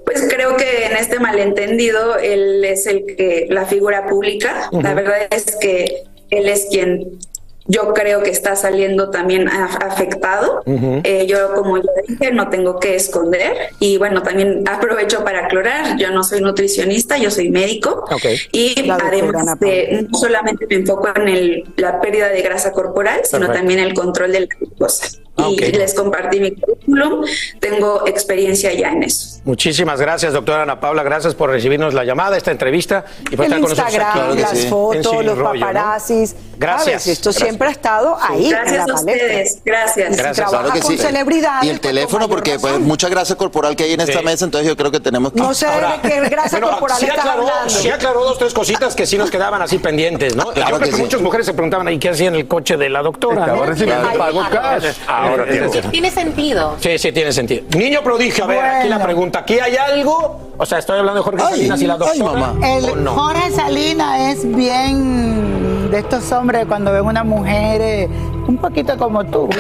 Pues 0.05 0.27
creo 0.29 0.57
que 0.57 0.87
en 0.87 0.97
este 0.97 1.19
malentendido 1.21 2.19
él 2.19 2.65
es 2.65 2.87
el 2.87 3.05
que 3.07 3.47
la 3.51 3.67
figura 3.67 4.07
pública. 4.07 4.69
La 4.73 4.95
verdad 4.95 5.29
es 5.31 5.57
que 5.57 6.05
él 6.31 6.49
es 6.49 6.67
quien 6.71 7.19
yo 7.67 7.93
creo 7.95 8.23
que 8.23 8.31
está 8.31 8.57
saliendo 8.57 9.11
también 9.11 9.49
afectado. 9.49 10.63
Eh, 10.67 11.27
yo, 11.29 11.55
como 11.55 11.77
yo 11.79 11.89
dije, 12.09 12.33
no 12.33 12.49
tengo 12.49 12.79
que 12.79 12.97
esconder. 12.97 13.69
Y 13.79 13.99
bueno, 13.99 14.23
también 14.23 14.65
aprovecho 14.69 15.25
para 15.25 15.47
aclarar, 15.47 15.97
yo 15.97 16.11
no 16.11 16.23
soy 16.25 16.41
nutricionista, 16.41 17.19
yo 17.19 17.31
soy 17.31 17.51
médico. 17.51 18.05
Y 18.53 18.89
además 18.91 19.59
de, 19.61 20.07
no 20.11 20.19
solamente 20.19 20.67
me 20.69 20.77
enfoco 20.77 21.09
en 21.15 21.29
el- 21.29 21.65
la 21.77 22.01
pérdida 22.01 22.29
de 22.29 22.43
grasa 22.43 22.73
corporal, 22.73 23.21
sino 23.25 23.41
Perfecto. 23.41 23.59
también 23.59 23.81
el 23.81 23.95
control 23.95 24.33
de 24.33 24.41
la 24.41 24.47
glucosa. 24.47 25.07
Ah, 25.39 25.49
Y 25.51 25.57
les 25.73 25.95
compartí 25.95 26.41
mi 26.41 26.51
currículum, 26.55 27.25
tengo 27.59 28.07
experiencia 28.07 28.71
ya 28.75 28.91
en 28.93 29.03
eso. 29.05 29.41
Muchísimas 29.45 29.99
gracias, 29.99 30.35
doctora 30.35 30.63
Ana 30.65 30.79
Paula. 30.79 31.03
Gracias 31.03 31.35
por 31.35 31.49
recibirnos 31.49 31.95
la 31.95 32.05
llamada, 32.05 32.37
esta 32.37 32.51
entrevista 32.51 33.07
y 33.31 33.37
por 33.37 33.47
El 33.47 33.53
estar 33.55 33.61
con 33.63 33.71
nosotros 33.71 33.95
aquí. 33.95 34.39
las 34.43 34.67
fotos, 34.67 35.25
los 35.25 35.39
Rollo, 35.39 35.55
¿no? 35.55 35.61
paparazzis. 35.61 36.37
Gracias. 36.59 37.07
Esto 37.07 37.31
Gracias. 37.31 37.35
siempre 37.37 37.52
ha 37.61 37.71
estado 37.71 38.17
ahí. 38.21 38.51
Gracias 38.51 38.89
a 38.89 38.95
ustedes, 38.95 39.59
gracias. 39.65 40.17
Gracias, 40.17 40.37
trabaja 40.37 40.59
claro 40.63 40.75
que 40.75 40.81
con 40.81 40.93
sí. 40.93 40.99
celebridades, 40.99 41.65
Y 41.65 41.69
el 41.71 41.81
pues, 41.81 41.89
teléfono, 41.95 42.29
porque 42.29 42.59
pues, 42.59 42.79
mucha 42.81 43.09
grasa 43.09 43.35
corporal 43.37 43.77
que 43.77 43.85
hay 43.85 43.93
en 43.93 44.01
esta 44.01 44.19
Sí. 44.21 44.25
mesa, 44.25 44.45
entonces 44.45 44.69
yo 44.69 44.77
creo 44.77 44.91
que 44.91 45.01
tenemos 45.01 45.33
que... 45.33 45.41
No 45.41 45.53
sé 45.55 45.67
de 45.67 46.09
qué 46.09 46.21
grasa 46.29 46.51
Bueno, 46.59 46.71
corporal 46.71 46.99
sí 46.99 47.05
estás 47.07 47.21
aclaró, 47.21 47.43
hablando. 47.49 47.71
sí 47.71 47.91
aclaró 47.91 48.25
dos, 48.25 48.39
tres 48.39 48.53
cositas 48.55 48.95
que 48.95 49.07
sí 49.07 49.17
nos 49.19 49.31
quedaban 49.31 49.63
así 49.63 49.79
pendientes, 49.79 50.37
¿no? 50.37 50.47
Claro 50.53 50.71
Yo 50.73 50.79
creo 50.79 50.91
que 50.93 51.03
muchas 51.03 51.21
mujeres 51.21 51.47
se 51.47 51.53
preguntaban, 51.55 51.89
¿y 51.89 51.99
qué 51.99 52.11
hacía 52.11 52.29
en 52.29 52.35
el 52.37 52.47
coche 52.49 52.77
de 52.77 52.89
la 52.89 53.03
doctora? 53.03 53.47
No? 53.47 53.65
recibiendo 53.65 54.03
Claro. 54.11 54.19
pago 54.19 54.43
cash. 54.51 54.85
Ahora 55.07 55.45
tiene 55.91 56.11
sentido. 56.11 56.77
Sí, 56.81 56.99
sí, 56.99 57.13
tiene 57.13 57.33
sentido. 57.33 57.65
Niño 57.77 58.03
prodigio, 58.03 58.45
a 58.45 58.47
ver, 58.47 58.61
aquí 58.65 58.89
la 58.89 59.03
pregunta. 59.03 59.41
¿Aquí 59.41 59.59
hay 59.59 59.77
algo? 59.77 60.53
O 60.59 60.67
sea, 60.67 60.79
estoy 60.79 60.99
hablando 60.99 61.21
de 61.21 61.25
Jorge 61.25 61.43
Salinas 61.43 61.81
y 61.83 61.87
la 61.87 61.97
doctora. 61.97 62.55
El 62.63 62.85
¿o 62.91 62.97
no? 62.97 63.13
Jorge 63.15 63.51
Salinas 63.53 64.21
es 64.37 64.55
bien 64.57 65.62
de 65.93 65.99
estos 65.99 66.33
hombres 66.33 66.65
cuando 66.67 66.91
ven 66.91 67.05
una 67.05 67.23
mujer 67.23 67.83
eh, 67.83 68.09
un 68.49 68.57
poquito 68.57 68.97
como 68.97 69.23
tú. 69.25 69.47
¿Qué 69.51 69.59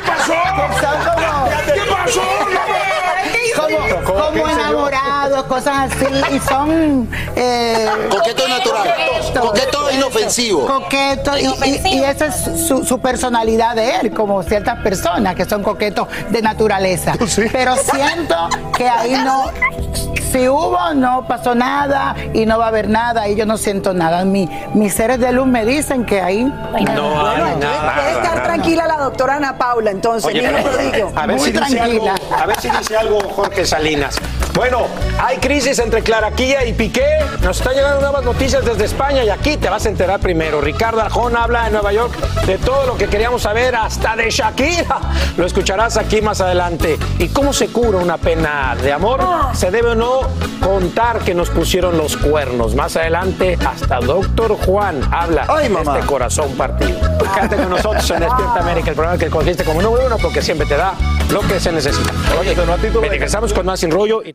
pasó? 0.00 0.32
¿Qué 0.32 1.80
pasó? 1.90 2.22
Como, 3.56 3.76
¿Cómo? 3.76 4.04
como 4.04 4.32
¿Qué 4.32 4.40
enseñó? 4.40 4.88
Enamorados, 5.26 5.42
cosas 5.46 5.92
así, 5.92 6.06
y 6.34 6.40
son... 6.40 7.08
Eh, 7.34 7.86
Coqueto 8.10 8.48
natural. 8.48 8.94
Coqueto 9.40 9.90
inofensivo. 9.90 10.66
Coqueto, 10.66 11.36
y, 11.38 11.46
y- 11.68 11.96
y 11.98 12.04
esa 12.04 12.26
es 12.26 12.66
su, 12.66 12.84
su 12.84 12.98
personalidad 13.00 13.74
de 13.76 13.96
él, 13.96 14.10
como 14.12 14.42
ciertas 14.42 14.78
personas 14.80 15.34
que 15.34 15.44
son 15.44 15.62
coquetos 15.62 16.08
de 16.30 16.42
naturaleza. 16.42 17.14
Pero 17.52 17.76
siento 17.76 18.48
que 18.76 18.88
ahí 18.88 19.12
no, 19.24 19.50
si 20.32 20.48
hubo, 20.48 20.94
no 20.94 21.26
pasó 21.26 21.54
nada 21.54 22.14
y 22.34 22.46
no 22.46 22.58
va 22.58 22.66
a 22.66 22.68
haber 22.68 22.88
nada, 22.88 23.28
y 23.28 23.36
yo 23.36 23.46
no 23.46 23.56
siento 23.56 23.92
nada. 23.94 24.24
Mi- 24.24 24.48
mis 24.74 24.94
seres 24.94 25.18
de 25.20 25.32
luz 25.32 25.46
me 25.46 25.64
dicen 25.64 26.04
que 26.04 26.20
ahí 26.20 26.44
No 26.44 26.76
hay 26.76 26.84
Puede 26.84 26.96
nada. 26.96 28.10
estar 28.10 28.34
nada. 28.36 28.42
tranquila 28.42 28.86
la 28.86 28.96
doctora 28.98 29.36
Ana 29.36 29.56
Paula, 29.58 29.90
entonces, 29.90 30.24
Oye, 30.30 30.42
pero- 30.92 31.12
a 31.14 31.26
ver 31.26 31.36
Muy 31.36 31.46
si 31.46 31.52
dice 31.52 31.80
algo, 31.80 32.04
tranquila. 32.04 32.42
a 32.42 32.46
ver 32.46 32.60
si 32.60 32.70
dice 32.70 32.96
algo 32.96 33.18
Jorge 33.34 33.66
Salinas. 33.66 34.16
Bueno, 34.54 34.86
hay 35.18 35.38
crisis 35.38 35.78
entre 35.78 36.02
Claraquilla 36.02 36.64
y 36.64 36.72
Piqué. 36.72 37.18
Nos 37.42 37.58
están 37.58 37.74
llegando 37.74 38.00
nuevas 38.00 38.24
noticias 38.24 38.64
desde 38.64 38.84
España 38.84 39.24
y 39.24 39.30
aquí 39.30 39.56
te 39.56 39.68
vas 39.68 39.86
a 39.86 39.88
enterar 39.88 40.20
primero. 40.20 40.60
Ricardo 40.60 41.00
Arjona 41.00 41.44
habla 41.44 41.64
de 41.64 41.70
Nueva 41.70 41.92
York 41.92 42.14
de 42.46 42.58
todo 42.58 42.86
lo 42.86 42.96
que 42.96 43.06
queríamos 43.06 43.42
saber, 43.42 43.74
hasta 43.74 44.16
de 44.16 44.30
Shakira. 44.30 44.98
Lo 45.36 45.46
escucharás 45.46 45.96
aquí 45.96 46.20
más 46.20 46.40
adelante. 46.40 46.98
¿Y 47.18 47.28
cómo 47.28 47.52
se 47.52 47.68
cura 47.68 47.98
una 47.98 48.18
pena 48.18 48.76
de 48.82 48.92
amor? 48.92 49.20
¿Se 49.54 49.70
debe 49.70 49.90
o 49.90 49.94
no 49.94 50.20
contar 50.60 51.20
que 51.20 51.34
nos 51.34 51.50
pusieron 51.50 51.96
los 51.96 52.16
cuernos? 52.16 52.74
Más 52.74 52.96
adelante, 52.96 53.58
hasta 53.64 54.00
Doctor 54.00 54.56
Juan 54.64 55.00
habla 55.12 55.46
Ay, 55.48 55.64
de 55.64 55.70
mamá. 55.70 55.94
este 55.96 56.06
corazón 56.06 56.52
partido. 56.52 56.98
Quédate 57.34 57.56
con 57.56 57.70
nosotros 57.70 58.10
en 58.10 58.20
Despierta 58.20 58.60
América, 58.60 58.90
el 58.90 58.96
programa 58.96 59.18
que 59.18 59.28
cogiste 59.28 59.64
como 59.64 59.82
número 59.82 60.06
uno 60.06 60.16
porque 60.18 60.42
siempre 60.42 60.66
te 60.66 60.76
da 60.76 60.94
lo 61.30 61.40
que 61.40 61.60
se 61.60 61.72
necesita. 61.72 62.12
Oye, 62.38 62.54
regresamos 63.08 63.52
con 63.52 63.66
más 63.66 63.80
sin 63.80 63.90
rollo. 63.90 64.22
Y... 64.22 64.34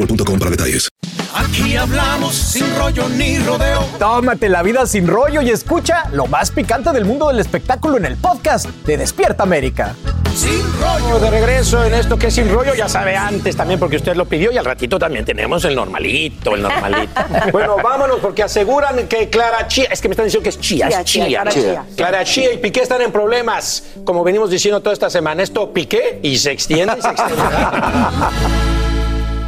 boostmobile.com 0.00 0.38
para 0.38 0.50
detalles. 0.50 0.88
Aquí 1.34 1.76
hablamos 1.76 2.34
sin 2.34 2.64
rollo 2.76 3.08
ni 3.10 3.38
rodeo. 3.38 3.84
Tómate 3.98 4.48
la 4.48 4.62
vida 4.62 4.84
sin 4.86 5.06
rollo 5.06 5.42
y 5.42 5.50
escucha 5.50 6.08
lo 6.12 6.26
más 6.26 6.50
picante 6.50 6.90
del 6.90 7.04
mundo 7.04 7.28
del 7.28 7.38
espectáculo 7.38 7.98
en 7.98 8.04
el 8.04 8.16
podcast 8.16 8.66
de 8.66 8.96
Despierta 8.96 9.44
América. 9.44 9.94
Sin 10.34 10.60
rollo. 10.80 11.20
De 11.20 11.30
regreso 11.30 11.84
en 11.84 11.94
esto 11.94 12.18
que 12.18 12.28
es 12.28 12.34
sin 12.34 12.50
rollo, 12.50 12.74
ya 12.74 12.88
sabe 12.88 13.16
antes 13.16 13.56
también 13.56 13.78
porque 13.78 13.96
usted 13.96 14.16
lo 14.16 14.24
pidió 14.26 14.50
y 14.50 14.58
al 14.58 14.64
ratito 14.64 14.98
también 14.98 15.24
tenemos 15.24 15.64
el 15.64 15.74
normalito, 15.74 16.54
el 16.54 16.62
normalito. 16.62 17.20
bueno, 17.52 17.76
vámonos 17.82 18.18
porque 18.20 18.42
aseguran 18.42 19.06
que 19.06 19.28
Clara 19.28 19.68
Chía, 19.68 19.88
es 19.90 20.00
que 20.00 20.08
me 20.08 20.14
están 20.14 20.26
diciendo 20.26 20.42
que 20.42 20.50
es 20.50 20.60
Chía, 20.60 20.88
Chía, 20.88 21.00
es 21.00 21.04
Chía. 21.04 21.26
Chía, 21.26 21.40
Clara 21.42 21.50
Chía. 21.52 21.84
Clara 21.96 22.24
Chía 22.24 22.52
y 22.54 22.58
Piqué 22.58 22.82
están 22.82 23.02
en 23.02 23.12
problemas, 23.12 23.84
como 24.04 24.24
venimos 24.24 24.50
diciendo 24.50 24.80
toda 24.80 24.92
esta 24.92 25.10
semana. 25.10 25.42
Esto 25.42 25.72
Piqué 25.72 26.18
y 26.22 26.36
se 26.38 26.50
extiende 26.50 26.96
y 26.98 27.02
se 27.02 27.08
extiende. 27.08 27.36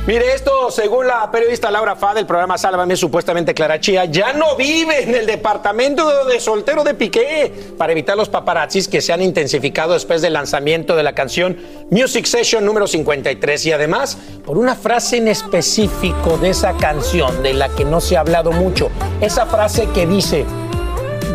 Mire, 0.05 0.35
esto, 0.35 0.69
según 0.73 1.07
la 1.07 1.31
periodista 1.31 1.71
Laura 1.71 1.95
Fa 1.95 2.13
del 2.13 2.27
programa 2.27 2.59
Sálvame, 2.59 2.97
supuestamente 2.97 3.55
Clara 3.55 3.79
Chía 3.79 4.05
ya 4.07 4.33
no 4.33 4.57
vive 4.57 5.05
en 5.05 5.15
el 5.15 5.27
departamento 5.27 6.25
de, 6.25 6.41
soltero 6.41 6.83
de 6.83 6.95
Piqué 6.95 7.53
para 7.79 7.93
evitar 7.93 8.17
los 8.17 8.29
paparazzis 8.29 8.89
que 8.89 9.01
se 9.01 9.13
han 9.13 9.23
intensificado 9.23 9.93
después 9.93 10.21
del 10.21 10.33
lanzamiento 10.33 10.97
de 10.97 11.05
la 11.05 11.15
canción 11.15 11.57
Music 11.93 12.25
Session 12.25 12.65
número 12.65 12.89
53 12.89 13.67
y 13.67 13.71
además 13.71 14.19
por 14.45 14.59
una 14.59 14.75
frase 14.75 15.19
en 15.19 15.29
específico 15.29 16.37
de 16.37 16.51
esa 16.51 16.73
canción 16.73 17.41
de 17.45 17.55
la 17.55 17.69
que 17.69 17.85
no 17.85 18.01
se 18.01 18.17
ha 18.17 18.21
hablado 18.21 18.51
mucho. 18.51 18.91
Esa 19.21 19.47
frase 19.47 19.87
que 19.95 20.05
dice, 20.09 20.45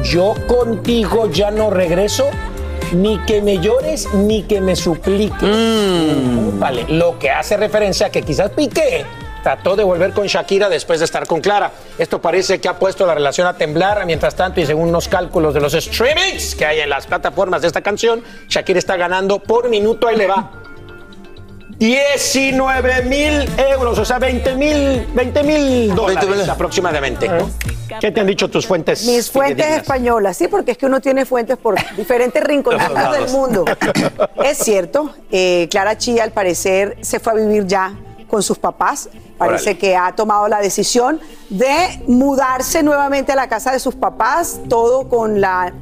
yo 0.03 0.33
contigo 0.45 1.31
ya 1.31 1.51
no 1.51 1.69
regreso. 1.69 2.25
Ni 2.93 3.19
que 3.25 3.41
me 3.41 3.59
llores 3.59 4.11
ni 4.13 4.43
que 4.43 4.61
me 4.61 4.75
supliques. 4.75 6.59
Vale, 6.59 6.85
lo 6.87 7.19
que 7.19 7.29
hace 7.29 7.57
referencia 7.57 8.07
a 8.07 8.09
que 8.09 8.21
quizás 8.21 8.51
Piqué 8.51 9.05
trató 9.43 9.75
de 9.75 9.83
volver 9.83 10.13
con 10.13 10.27
Shakira 10.27 10.69
después 10.69 10.99
de 10.99 11.05
estar 11.05 11.27
con 11.27 11.41
Clara. 11.41 11.71
Esto 11.97 12.21
parece 12.21 12.59
que 12.59 12.67
ha 12.67 12.79
puesto 12.79 13.05
la 13.05 13.13
relación 13.13 13.47
a 13.47 13.53
temblar. 13.53 14.05
Mientras 14.05 14.35
tanto, 14.35 14.61
y 14.61 14.65
según 14.65 14.89
unos 14.89 15.07
cálculos 15.07 15.53
de 15.53 15.61
los 15.61 15.73
streamings 15.73 16.55
que 16.55 16.65
hay 16.65 16.79
en 16.79 16.89
las 16.89 17.07
plataformas 17.07 17.61
de 17.61 17.67
esta 17.67 17.81
canción, 17.81 18.23
Shakira 18.47 18.79
está 18.79 18.97
ganando 18.97 19.39
por 19.39 19.69
minuto, 19.69 20.07
ahí 20.07 20.15
le 20.15 20.27
va. 20.27 20.51
19 21.79 23.03
mil 23.03 23.49
euros, 23.57 23.99
o 23.99 24.05
sea, 24.05 24.17
20 24.17 24.55
mil 24.55 25.07
20 25.13 25.43
mil 25.43 25.95
dólares 25.95 26.49
aproximadamente. 26.49 27.29
¿Qué 27.99 28.11
te 28.11 28.19
han 28.19 28.27
dicho 28.27 28.49
tus 28.49 28.65
fuentes? 28.65 29.05
Mis 29.05 29.29
fuentes 29.31 29.67
españolas, 29.77 30.37
sí, 30.37 30.47
porque 30.47 30.71
es 30.71 30.77
que 30.77 30.85
uno 30.85 30.99
tiene 31.01 31.25
fuentes 31.25 31.57
por 31.57 31.75
diferentes 31.95 32.43
rinconcitos 32.43 33.11
del 33.11 33.29
mundo. 33.29 33.65
Es 34.43 34.59
cierto, 34.59 35.13
eh, 35.31 35.67
Clara 35.69 35.97
Chía 35.97 36.23
al 36.23 36.31
parecer 36.31 36.97
se 37.01 37.19
fue 37.19 37.33
a 37.33 37.35
vivir 37.35 37.65
ya 37.65 37.93
con 38.27 38.43
sus 38.43 38.57
papás. 38.57 39.09
Parece 39.37 39.77
que 39.77 39.95
ha 39.95 40.13
tomado 40.15 40.47
la 40.47 40.59
decisión 40.59 41.19
de 41.49 42.01
mudarse 42.07 42.83
nuevamente 42.83 43.31
a 43.31 43.35
la 43.35 43.47
casa 43.47 43.71
de 43.71 43.79
sus 43.79 43.95
papás, 43.95 44.59
todo 44.69 45.09
con 45.09 45.41
la, 45.41 45.73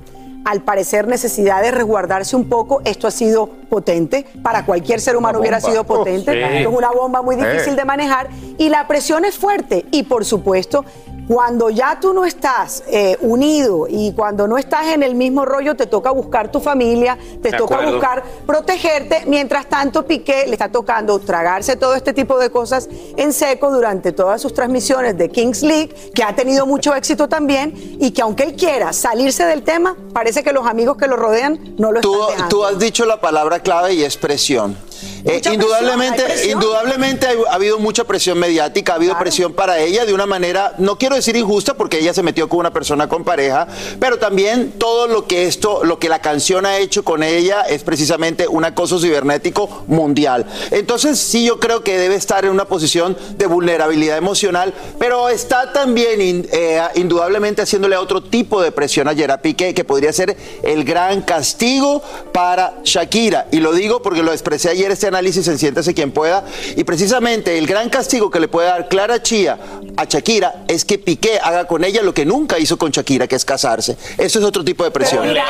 al 0.45 0.61
parecer, 0.61 1.07
necesidad 1.07 1.61
de 1.61 1.71
resguardarse 1.71 2.35
un 2.35 2.47
poco. 2.47 2.81
Esto 2.85 3.07
ha 3.07 3.11
sido 3.11 3.47
potente, 3.69 4.25
para 4.43 4.65
cualquier 4.65 5.01
ser 5.01 5.17
humano 5.17 5.39
hubiera 5.39 5.59
sido 5.59 5.83
potente. 5.83 6.31
Sí. 6.31 6.39
Es 6.61 6.67
una 6.67 6.91
bomba 6.91 7.21
muy 7.21 7.35
difícil 7.35 7.73
Eh. 7.73 7.77
de 7.77 7.85
manejar 7.85 8.29
y 8.57 8.69
la 8.69 8.87
presión 8.87 9.25
es 9.25 9.37
fuerte. 9.37 9.85
Y 9.91 10.03
por 10.03 10.23
supuesto, 10.23 10.85
cuando 11.27 11.69
ya 11.69 11.99
tú 11.99 12.13
no 12.13 12.25
estás 12.25 12.83
eh, 12.87 13.17
unido 13.21 13.87
y 13.89 14.13
cuando 14.13 14.47
no 14.47 14.57
estás 14.57 14.87
en 14.87 15.01
el 15.03 15.15
mismo 15.15 15.45
rollo, 15.45 15.75
te 15.75 15.87
toca 15.87 16.11
buscar 16.11 16.51
tu 16.51 16.59
familia, 16.59 17.17
te 17.41 17.51
De 17.51 17.57
toca 17.57 17.75
acuerdo. 17.75 17.93
buscar 17.93 18.23
protegerte. 18.45 19.23
Mientras 19.27 19.67
tanto, 19.67 20.05
Piqué 20.05 20.45
le 20.47 20.53
está 20.53 20.69
tocando 20.69 21.17
tragarse 21.19 21.75
todo 21.75 21.95
este 21.95 22.13
tipo 22.13 22.37
de 22.37 22.49
cosas 22.49 22.87
en 23.17 23.33
seco 23.33 23.71
durante 23.71 24.11
todas 24.11 24.41
sus 24.41 24.53
transmisiones 24.53 25.17
de 25.17 25.29
Kings 25.29 25.61
League, 25.63 25.93
que 26.13 26.23
ha 26.23 26.35
tenido 26.35 26.65
mucho 26.65 26.93
éxito 26.95 27.27
también 27.27 27.73
y 27.99 28.11
que 28.11 28.21
aunque 28.21 28.43
él 28.43 28.55
quiera 28.55 28.93
salirse 28.93 29.45
del 29.45 29.63
tema, 29.63 29.95
parece 30.13 30.43
que 30.43 30.53
los 30.53 30.67
amigos 30.67 30.97
que 30.97 31.07
lo 31.07 31.15
rodean 31.15 31.75
no 31.77 31.91
lo 31.91 32.01
Tú, 32.01 32.13
están 32.13 32.27
dejando. 32.35 32.49
tú 32.55 32.65
has 32.65 32.79
dicho 32.79 33.05
la 33.05 33.19
palabra 33.19 33.59
clave 33.59 33.93
y 33.93 34.03
es 34.03 34.15
presión. 34.17 34.77
Eh, 35.25 35.41
indudablemente, 35.51 36.21
presión, 36.23 36.51
indudablemente 36.51 37.25
ha, 37.25 37.31
ha 37.51 37.55
habido 37.55 37.79
mucha 37.79 38.03
presión 38.03 38.37
mediática, 38.37 38.93
ha 38.93 38.95
habido 38.97 39.17
presión 39.17 39.53
para 39.53 39.79
ella 39.79 40.05
de 40.05 40.13
una 40.13 40.27
manera, 40.27 40.75
no 40.77 40.97
quiero 40.99 41.15
decir 41.15 41.35
injusta 41.35 41.73
porque 41.73 41.97
ella 41.99 42.13
se 42.13 42.21
metió 42.21 42.47
con 42.47 42.59
una 42.59 42.71
persona 42.71 43.09
con 43.09 43.23
pareja, 43.23 43.67
pero 43.99 44.19
también 44.19 44.73
todo 44.77 45.07
lo 45.07 45.25
que 45.25 45.45
esto, 45.47 45.83
lo 45.83 45.97
que 45.97 46.09
la 46.09 46.19
canción 46.19 46.65
ha 46.67 46.77
hecho 46.77 47.03
con 47.03 47.23
ella 47.23 47.61
es 47.63 47.83
precisamente 47.83 48.47
un 48.47 48.65
acoso 48.65 48.99
cibernético 48.99 49.83
mundial. 49.87 50.45
Entonces 50.69 51.17
sí 51.19 51.43
yo 51.45 51.59
creo 51.59 51.83
que 51.83 51.97
debe 51.97 52.15
estar 52.15 52.45
en 52.45 52.51
una 52.51 52.65
posición 52.65 53.17
de 53.37 53.47
vulnerabilidad 53.47 54.17
emocional, 54.17 54.73
pero 54.99 55.29
está 55.29 55.73
también 55.73 56.21
in- 56.21 56.47
eh, 56.51 56.79
indudablemente 56.95 57.63
haciéndole 57.63 57.97
otro 57.97 58.21
tipo 58.21 58.61
de 58.61 58.71
presión 58.71 59.07
a 59.07 59.15
Gerard 59.15 59.41
Piqué 59.41 59.73
que 59.73 59.83
podría 59.83 60.13
ser 60.13 60.37
el 60.61 60.83
gran 60.83 61.23
castigo 61.23 62.03
para 62.31 62.75
Shakira. 62.83 63.47
Y 63.51 63.57
lo 63.57 63.73
digo 63.73 64.01
porque 64.03 64.21
lo 64.21 64.31
expresé 64.31 64.69
ayer 64.69 64.91
este 64.91 65.14
análisis 65.15 65.47
en 65.47 65.57
Siéntese 65.57 65.93
quien 65.93 66.11
pueda. 66.11 66.43
Y 66.75 66.83
precisamente 66.83 67.57
el 67.57 67.65
gran 67.67 67.89
castigo 67.89 68.29
que 68.29 68.39
le 68.39 68.47
puede 68.47 68.67
dar 68.67 68.87
Clara 68.89 69.21
Chía 69.21 69.57
a 69.97 70.03
Shakira 70.05 70.63
es 70.67 70.83
que 70.83 70.97
Piqué 70.99 71.39
haga 71.41 71.65
con 71.65 71.83
ella 71.83 72.01
lo 72.01 72.13
que 72.13 72.25
nunca 72.25 72.59
hizo 72.59 72.77
con 72.77 72.91
Shakira, 72.91 73.27
que 73.27 73.35
es 73.35 73.45
casarse. 73.45 73.97
Eso 74.17 74.39
es 74.39 74.45
otro 74.45 74.63
tipo 74.63 74.83
de 74.83 74.91
presión. 74.91 75.23
Tendrá- 75.23 75.43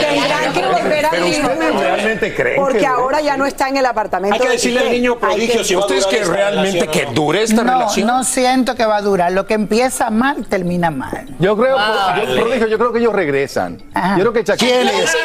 tendrán 0.00 0.52
que 0.52 0.60
volver 0.82 1.06
a 1.06 1.10
Pero 1.10 1.26
ustedes 1.26 1.74
realmente 1.78 2.34
creen 2.34 2.56
Porque 2.60 2.78
que- 2.78 2.86
ahora 2.86 3.20
ya 3.20 3.36
no 3.36 3.44
está 3.46 3.68
en 3.68 3.76
el 3.76 3.86
apartamento. 3.86 4.34
Hay 4.34 4.40
que 4.40 4.46
de 4.48 4.52
decirle 4.54 4.80
al 4.80 4.90
niño 4.90 5.18
prodigio 5.18 5.62
si 5.64 5.76
¿Ustedes 5.76 6.06
que 6.06 6.24
realmente 6.24 6.86
que 6.88 7.04
no? 7.06 7.12
dure 7.12 7.42
esta 7.42 7.62
no, 7.62 7.72
relación? 7.72 8.06
no 8.06 8.24
siento 8.24 8.74
que 8.74 8.86
va 8.86 8.96
a 8.96 9.02
durar. 9.02 9.32
Lo 9.32 9.46
que 9.46 9.54
empieza 9.54 10.08
mal, 10.10 10.46
termina 10.48 10.90
mal. 10.90 11.26
Yo 11.38 11.56
creo, 11.56 11.76
Vale. 11.76 12.26
yo, 12.26 12.34
prodigio, 12.42 12.66
yo 12.68 12.78
creo 12.78 12.92
que 12.92 12.98
ellos 13.00 13.12
regresan. 13.12 13.78
Yo 14.16 14.20
creo 14.20 14.32
que 14.32 14.42
Shakira. 14.44 14.70
¿Quién 14.80 14.88
es? 14.88 15.10
Eso 15.10 15.18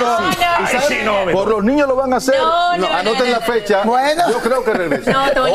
no. 0.00 0.43
¿Y 0.62 0.66
sabe? 0.66 0.84
sí, 0.86 0.96
no, 1.04 1.32
Por 1.32 1.48
los 1.48 1.64
niños 1.64 1.88
lo 1.88 1.96
van 1.96 2.12
a 2.12 2.16
hacer. 2.16 2.36
No, 2.38 2.76
no, 2.76 2.86
anoten 2.86 3.30
la 3.30 3.40
fecha. 3.40 3.82
Yo 3.84 4.38
creo 4.40 4.64
que 4.64 4.72
regresan. 4.72 5.12
No, 5.12 5.30
Tony. 5.32 5.52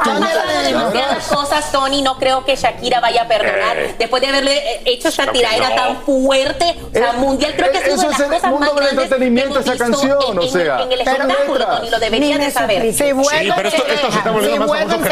Aportando 0.00 0.62
demasiadas 0.64 1.26
cosas, 1.28 1.72
Tony. 1.72 2.02
No 2.02 2.18
creo 2.18 2.44
que 2.44 2.56
Shakira 2.56 3.00
vaya 3.00 3.22
a 3.22 3.28
perdonar. 3.28 3.78
Eh. 3.78 3.94
Después 3.98 4.20
de 4.22 4.28
haberle 4.28 4.56
eh, 4.56 4.82
hecho 4.86 5.10
que 5.10 5.26
tiradera 5.28 5.70
no. 5.70 5.74
tan 5.74 5.96
fuerte, 6.02 6.76
o 6.90 6.92
sea, 6.92 7.12
mundial, 7.14 7.54
creo 7.56 7.72
que 7.72 7.78
eso 7.78 7.94
una 7.94 8.10
es 8.10 8.18
de 8.18 8.24
el 8.24 8.30
las 8.30 8.40
cosas 8.40 8.50
mundo 8.50 8.74
más 8.74 8.84
del 8.84 8.98
entretenimiento, 8.98 9.60
esa 9.60 9.76
canción, 9.76 10.18
en, 10.28 10.38
o 10.38 10.42
sea. 10.42 10.82
en 10.82 10.92
el 10.92 11.00
espectáculo. 11.00 11.66
Tony. 11.66 11.90
Lo 11.90 11.98
deberías 11.98 12.38
de 12.38 12.50
saber. 12.50 12.94
Si 12.94 13.12
vuelven, 13.12 13.52
pero 13.56 13.68
esto- 13.68 13.84
se 13.84 13.92
dejan. 13.92 14.24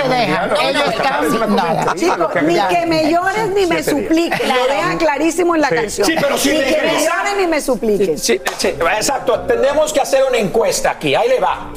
dejan. 0.08 0.50
Ellos 0.62 0.82
es 0.88 0.96
no. 1.32 1.44
increíble. 1.44 1.92
Chicos, 1.96 2.42
ni 2.42 2.58
que 2.76 2.86
me 2.86 3.10
llores 3.10 3.48
ni 3.50 3.66
me 3.66 3.82
supliques. 3.82 4.48
Lo 4.48 4.66
deja 4.66 4.98
clarísimo 4.98 5.54
en 5.54 5.60
la 5.60 5.68
canción. 5.68 6.06
Sí, 6.06 6.14
pero 6.20 6.36
sí 6.38 6.50
ni 6.50 6.64
que 6.64 6.82
me 6.82 7.04
llores 7.04 7.36
ni 7.38 7.46
me 7.46 7.60
supliques. 7.60 8.01
Sí, 8.06 8.40
sí, 8.58 8.68
exacto. 8.68 9.40
Tenemos 9.40 9.92
que 9.92 10.00
hacer 10.00 10.24
una 10.28 10.38
encuesta 10.38 10.90
aquí. 10.90 11.14
Ahí 11.14 11.28
le 11.28 11.40
va. 11.40 11.72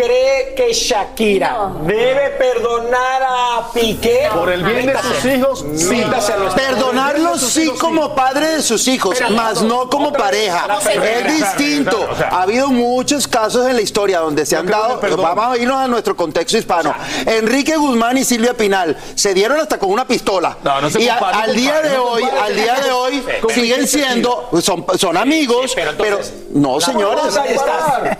¿Cree 0.00 0.54
que 0.54 0.72
Shakira 0.72 1.72
debe 1.82 2.30
perdonar 2.30 3.22
a 3.22 3.70
Piqué? 3.70 4.28
Por 4.34 4.50
el 4.50 4.62
bien 4.64 4.86
de 4.86 4.94
sus 4.98 5.24
hijos, 5.26 5.64
sí. 5.76 5.94
Métaselo. 5.96 6.54
Perdonarlo 6.54 7.36
sí 7.36 7.70
como 7.78 8.14
padre 8.14 8.46
de 8.52 8.62
sus 8.62 8.88
hijos, 8.88 9.12
Espérate, 9.12 9.34
más 9.34 9.60
no, 9.60 9.84
no 9.84 9.90
como 9.90 10.10
pareja. 10.10 10.66
no 10.68 10.78
Es 10.80 11.26
distinto. 11.36 12.08
O 12.10 12.16
sea, 12.16 12.28
Ha 12.28 12.42
habido 12.44 12.68
muchos 12.68 13.28
casos 13.28 13.66
en 13.68 13.76
la 13.76 13.82
historia 13.82 14.20
donde 14.20 14.46
se 14.46 14.56
han 14.56 14.66
dado, 14.66 14.98
vamos 15.18 15.44
a 15.54 15.58
irnos 15.58 15.76
a 15.76 15.86
nuestro 15.86 16.16
contexto 16.16 16.56
hispano. 16.56 16.94
Enrique 17.26 17.76
Guzmán 17.76 18.16
y 18.16 18.24
Silvia 18.24 18.54
Pinal 18.54 18.96
se 19.14 19.34
dieron 19.34 19.60
hasta 19.60 19.78
con 19.78 19.90
una 19.90 20.06
pistola. 20.06 20.56
No, 20.62 20.80
no 20.80 20.88
se 20.88 21.02
y 21.02 21.08
a- 21.10 21.18
compare, 21.18 21.36
no 21.36 21.42
al 21.44 21.54
día 21.56 21.82
de 21.82 21.96
no 21.96 22.04
hoy, 22.04 22.22
compare. 22.22 22.40
al 22.42 22.54
día 22.56 22.74
de 22.80 22.90
hoy 22.90 23.24
¿Con 23.42 23.50
siguen 23.54 23.86
siendo, 23.86 24.48
son, 24.62 24.86
son 24.98 25.18
amigos, 25.18 25.72
pero 25.74 25.90
pero, 25.98 26.16
entonces, 26.16 26.34
no 26.52 26.80
señores. 26.80 27.38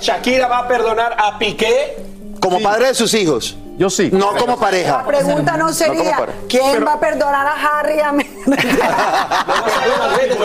Shakira 0.00 0.46
va 0.46 0.58
a 0.58 0.68
perdonar 0.68 1.16
a 1.18 1.38
Piqué. 1.38 1.69
Como 2.40 2.60
padre 2.60 2.86
de 2.88 2.94
sus 2.94 3.12
hijos, 3.14 3.56
Yo 3.76 3.90
sí. 3.90 4.08
no 4.12 4.34
como 4.36 4.58
pareja. 4.58 4.98
La 4.98 5.06
pregunta 5.06 5.56
no 5.56 5.72
sería. 5.72 6.16
¿quién 6.48 6.84
va 6.86 6.94
a 6.94 7.00
perdonar 7.00 7.46
a 7.46 7.78
Harry 7.78 7.96
y 7.96 8.00
a 8.00 8.12
mí? 8.12 8.24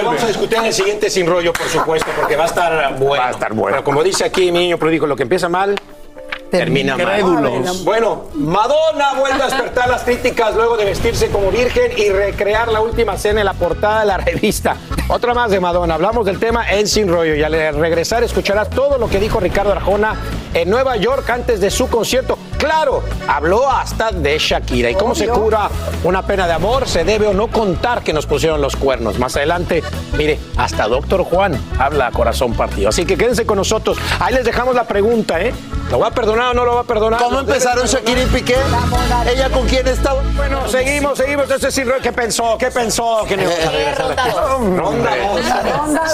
Vamos 0.04 0.24
a 0.24 0.28
discutir 0.28 0.58
en 0.58 0.66
el 0.66 0.74
siguiente 0.74 1.10
sin 1.10 1.26
rollo, 1.26 1.54
por 1.54 1.68
supuesto, 1.68 2.08
porque 2.16 2.36
va 2.36 2.44
a 2.44 2.48
estar 2.48 2.96
bueno. 2.98 3.24
Va 3.24 3.30
a 3.30 3.32
estar 3.32 3.54
bueno. 3.54 3.78
Pero 3.78 3.84
como 3.84 4.04
dice 4.04 4.26
aquí 4.26 4.52
mi 4.52 4.60
niño 4.60 4.78
prodigo, 4.78 5.08
lo 5.08 5.16
que 5.16 5.24
empieza 5.24 5.50
mal. 5.50 5.80
Termina 6.58 6.98
mal. 6.98 7.06
Crédulos. 7.06 7.84
Bueno, 7.84 8.26
Madonna 8.34 9.14
vuelve 9.20 9.42
a 9.42 9.46
despertar 9.46 9.90
las 9.90 10.04
críticas 10.04 10.56
luego 10.56 10.78
de 10.78 10.86
vestirse 10.86 11.30
como 11.30 11.52
virgen 11.52 11.92
y 11.98 12.10
recrear 12.10 12.68
la 12.72 12.82
última 12.82 13.18
cena 13.18 13.42
en 13.42 13.46
la 13.46 13.54
portada 13.54 14.02
de 14.02 14.06
la 14.06 14.18
revista. 14.18 14.78
Otra 15.08 15.34
más 15.34 15.52
de 15.52 15.60
Madonna. 15.60 15.94
Hablamos 15.94 16.26
del 16.26 16.40
tema 16.40 16.72
en 16.72 16.88
Sin 16.88 17.08
Rollo 17.08 17.36
y 17.36 17.44
al 17.44 17.54
regresar 17.76 18.24
escucharás 18.24 18.70
todo 18.70 18.98
lo 18.98 19.08
que 19.08 19.20
dijo 19.20 19.40
Ricardo 19.40 19.72
Arjona 19.72 20.16
en 20.54 20.70
Nueva 20.70 20.96
York 20.98 21.30
antes 21.30 21.60
de 21.62 21.70
su 21.70 21.88
concierto. 21.88 22.38
claro, 22.58 23.04
habló 23.28 23.70
hasta 23.70 24.12
de 24.12 24.40
Shakira. 24.40 24.90
¿Y 24.90 24.96
cómo 24.96 25.14
se 25.14 25.28
cura 25.28 25.70
una 26.04 26.26
pena 26.26 26.48
de 26.48 26.54
amor? 26.54 26.88
¿Se 26.88 27.04
debe 27.04 27.28
o 27.28 27.34
no 27.34 27.48
contar 27.48 28.02
que 28.02 28.14
nos 28.14 28.26
pusieron 28.26 28.62
los 28.62 28.76
cuernos? 28.76 29.20
Más 29.20 29.36
adelante, 29.36 29.84
mire, 30.18 30.40
hasta 30.58 30.88
Doctor 30.88 31.24
Juan 31.24 31.60
habla 31.78 32.08
a 32.08 32.12
corazón 32.12 32.54
partido. 32.54 32.90
Así 32.90 33.06
que 33.06 33.18
quédense 33.18 33.46
con 33.46 33.58
nosotros. 33.58 33.98
Ahí 34.20 34.34
les 34.34 34.46
dejamos 34.46 34.74
la 34.74 34.86
pregunta, 34.86 35.40
¿eh? 35.40 35.54
¿Lo 35.92 36.00
va 36.00 36.08
a 36.08 36.12
perdonar 36.12 36.52
o 36.52 36.54
no 36.54 36.66
lo 36.66 36.76
va 36.76 36.82
a 36.82 36.84
perdonar? 36.84 37.22
¿Cómo 37.22 37.40
empezaron 37.40 37.86
Shakira 37.86 38.24
y 38.24 38.26
Piqué? 38.26 38.56
¿Ella 39.32 39.50
con 39.50 39.68
quién 39.68 39.88
estaba? 39.88 40.24
Bueno, 40.36 40.68
seguimos, 40.68 41.18
seguimos. 41.18 41.46
Sí, 41.70 41.84
¿qué 42.02 42.12
pensó? 42.12 42.58
¿Qué 42.58 42.72
pensó? 42.72 43.24
¿Qué 43.28 43.36
regresar 43.36 44.12
aquí? 44.12 44.30
Ronda. 44.76 45.12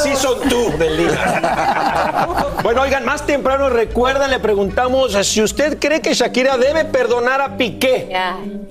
Sí 0.03 0.15
son 0.15 0.41
tú 0.49 0.71
del 0.77 0.97
día. 0.97 2.37
Bueno, 2.63 2.83
oigan, 2.83 3.03
más 3.05 3.25
temprano 3.25 3.69
recuerdan, 3.69 4.29
le 4.29 4.39
preguntamos 4.39 5.13
si 5.25 5.41
usted 5.41 5.79
cree 5.79 5.99
que 5.99 6.13
Shakira 6.13 6.57
debe 6.57 6.85
perdonar 6.85 7.41
a 7.41 7.57
Piqué. 7.57 8.15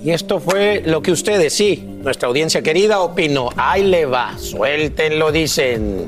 Y 0.01 0.11
esto 0.11 0.39
fue 0.39 0.81
lo 0.85 1.01
que 1.01 1.11
ustedes, 1.11 1.53
sí, 1.53 1.83
nuestra 2.01 2.29
audiencia 2.29 2.61
querida 2.61 3.01
opinó. 3.01 3.49
Ahí 3.57 3.83
le 3.83 4.05
va, 4.05 4.37
suéltenlo, 4.37 5.31
dicen. 5.33 6.07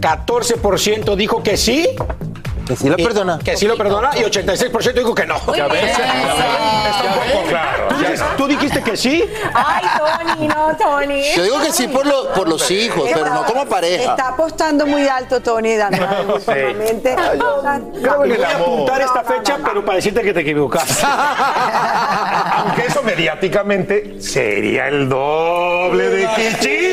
14% 0.00 1.16
dijo 1.16 1.42
que 1.42 1.56
sí. 1.58 1.86
Que 2.68 2.76
sí 2.76 2.88
lo 2.88 2.96
Y- 2.98 3.02
perdona. 3.02 3.38
Que 3.42 3.56
sí 3.56 3.66
lo 3.66 3.76
perdona 3.76 4.10
y 4.16 4.22
86% 4.24 4.92
dijo 5.00 5.14
que 5.14 5.24
no. 5.26 5.40
Ya 5.56 5.66
ves. 5.68 5.80
bien. 5.82 5.88
Está 5.90 7.02
un 7.02 7.32
poco 7.32 7.46
claro. 7.48 7.88
¿Tú 7.88 7.96
dijiste- 7.96 8.24
¿Tú 8.36 8.46
dijiste 8.46 8.82
que 8.82 8.96
sí? 8.96 9.24
Ay, 9.54 9.84
Tony, 9.98 10.48
no, 10.48 10.76
Tony. 10.76 11.22
Yo 11.34 11.42
digo 11.42 11.60
que 11.60 11.72
sí 11.72 11.88
por, 11.88 12.06
lo- 12.06 12.32
por 12.34 12.46
los 12.48 12.70
hijos, 12.70 13.08
pero 13.12 13.24
no 13.30 13.44
como 13.44 13.64
pareja. 13.66 14.10
Está 14.10 14.28
apostando 14.28 14.86
muy 14.86 15.08
alto, 15.08 15.40
Tony, 15.40 15.76
dando 15.76 16.06
últimamente. 16.34 17.16
Voy 18.16 18.32
a 18.42 18.50
apuntar 18.56 19.00
esta 19.00 19.24
fecha, 19.24 19.58
pero 19.64 19.82
para 19.84 19.96
decirte 19.96 20.20
que 20.22 20.32
te 20.34 20.40
equivocaste. 20.40 21.06
Aunque 22.52 22.86
eso 22.86 23.02
mediáticamente 23.02 24.20
sería 24.20 24.88
el 24.88 25.08
doble 25.08 26.08
de 26.10 26.28
Kichi. 26.36 26.88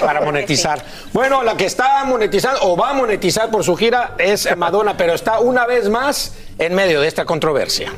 para 0.00 0.20
monetizar. 0.20 0.82
Bueno, 1.12 1.42
la 1.42 1.56
que 1.56 1.66
está 1.66 2.04
monetizando 2.04 2.60
o 2.62 2.76
va 2.76 2.90
a 2.90 2.92
monetizar 2.94 3.50
por 3.50 3.64
su 3.64 3.76
gira 3.76 4.07
es 4.18 4.56
Madonna, 4.56 4.96
pero 4.96 5.14
está 5.14 5.40
una 5.40 5.66
vez 5.66 5.88
más 5.88 6.32
en 6.58 6.74
medio 6.74 7.00
de 7.00 7.08
esta 7.08 7.24
controversia. 7.24 7.92